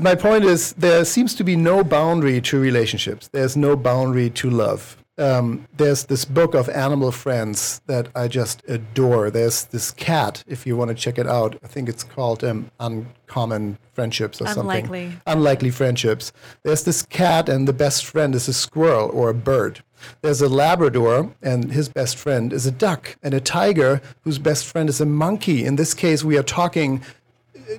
[0.00, 3.28] my point is there seems to be no boundary to relationships.
[3.28, 4.98] There's no boundary to love.
[5.18, 9.30] Um, there's this book of animal friends that I just adore.
[9.30, 11.58] There's this cat, if you want to check it out.
[11.62, 15.10] I think it's called um, Uncommon Friendships or Unlikely.
[15.10, 15.20] something.
[15.26, 16.32] Unlikely Friendships.
[16.62, 19.82] There's this cat, and the best friend is a squirrel or a bird.
[20.22, 24.66] There's a Labrador, and his best friend is a duck, and a tiger, whose best
[24.66, 25.64] friend is a monkey.
[25.64, 27.02] In this case, we are talking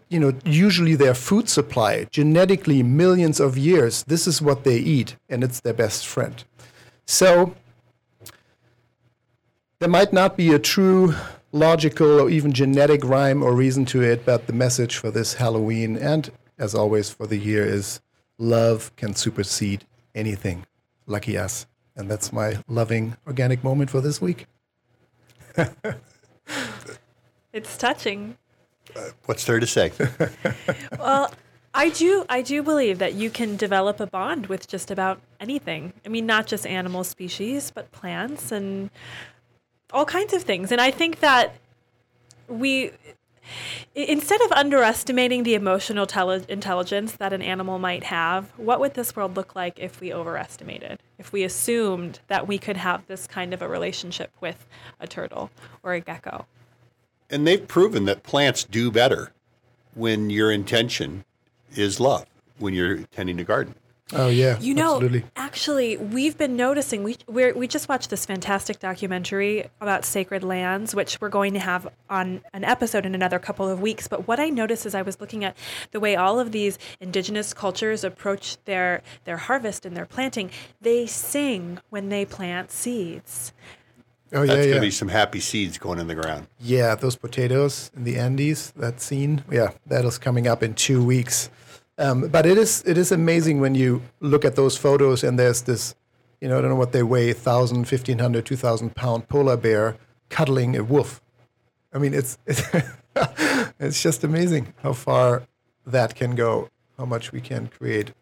[0.09, 5.15] you know, usually their food supply, genetically millions of years, this is what they eat,
[5.29, 6.43] and it's their best friend.
[7.05, 7.55] So
[9.79, 11.13] there might not be a true
[11.51, 15.97] logical or even genetic rhyme or reason to it, but the message for this Halloween
[15.97, 18.01] and as always for the year is
[18.37, 19.85] love can supersede
[20.15, 20.65] anything.
[21.05, 21.65] Lucky us.
[21.95, 24.47] And that's my loving organic moment for this week.
[27.53, 28.37] it's touching.
[28.95, 29.91] Uh, what's there to say?
[30.97, 31.31] well,
[31.73, 35.93] I do I do believe that you can develop a bond with just about anything.
[36.05, 38.89] I mean, not just animal species, but plants and
[39.91, 40.71] all kinds of things.
[40.71, 41.55] And I think that
[42.47, 42.91] we
[43.95, 49.15] instead of underestimating the emotional tele- intelligence that an animal might have, what would this
[49.15, 50.99] world look like if we overestimated?
[51.17, 54.65] If we assumed that we could have this kind of a relationship with
[54.99, 55.51] a turtle
[55.81, 56.45] or a gecko?
[57.29, 59.31] And they've proven that plants do better
[59.93, 61.25] when your intention
[61.75, 62.25] is love
[62.59, 63.75] when you're tending a garden.
[64.11, 65.23] Oh yeah, you know, absolutely.
[65.35, 67.03] actually, we've been noticing.
[67.03, 71.59] We we we just watched this fantastic documentary about sacred lands, which we're going to
[71.59, 74.07] have on an episode in another couple of weeks.
[74.07, 75.55] But what I noticed as I was looking at
[75.91, 80.51] the way all of these indigenous cultures approach their their harvest and their planting,
[80.81, 83.53] they sing when they plant seeds.
[84.33, 84.73] Oh yeah, That's yeah.
[84.73, 86.47] gonna be some happy seeds going in the ground.
[86.59, 89.43] Yeah, those potatoes in the Andes, that scene.
[89.49, 91.49] Yeah, that is coming up in two weeks.
[91.97, 95.61] Um, but it is it is amazing when you look at those photos and there's
[95.61, 95.95] this,
[96.41, 99.97] you know, I don't know what they weigh, 1,000, 1,500, 2,000 pound polar bear
[100.29, 101.21] cuddling a wolf.
[101.93, 102.63] I mean, it's it's,
[103.79, 105.43] it's just amazing how far
[105.85, 108.13] that can go, how much we can create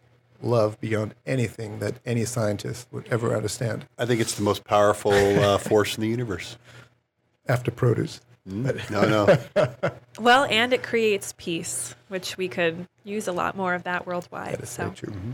[0.44, 3.86] love beyond anything that any scientist would ever understand.
[3.98, 6.58] I think it's the most powerful uh, force in the universe.
[7.48, 8.22] After produce.
[8.50, 9.08] Mm, no,
[9.56, 9.92] no.
[10.20, 14.54] well, and it creates peace, which we could use a lot more of that worldwide.
[14.54, 14.90] That is so.
[14.90, 15.14] so true.
[15.14, 15.32] Mm-hmm.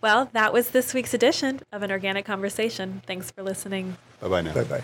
[0.00, 3.02] Well, that was this week's edition of an organic conversation.
[3.06, 3.96] Thanks for listening.
[4.20, 4.54] Bye bye now.
[4.54, 4.82] Bye bye.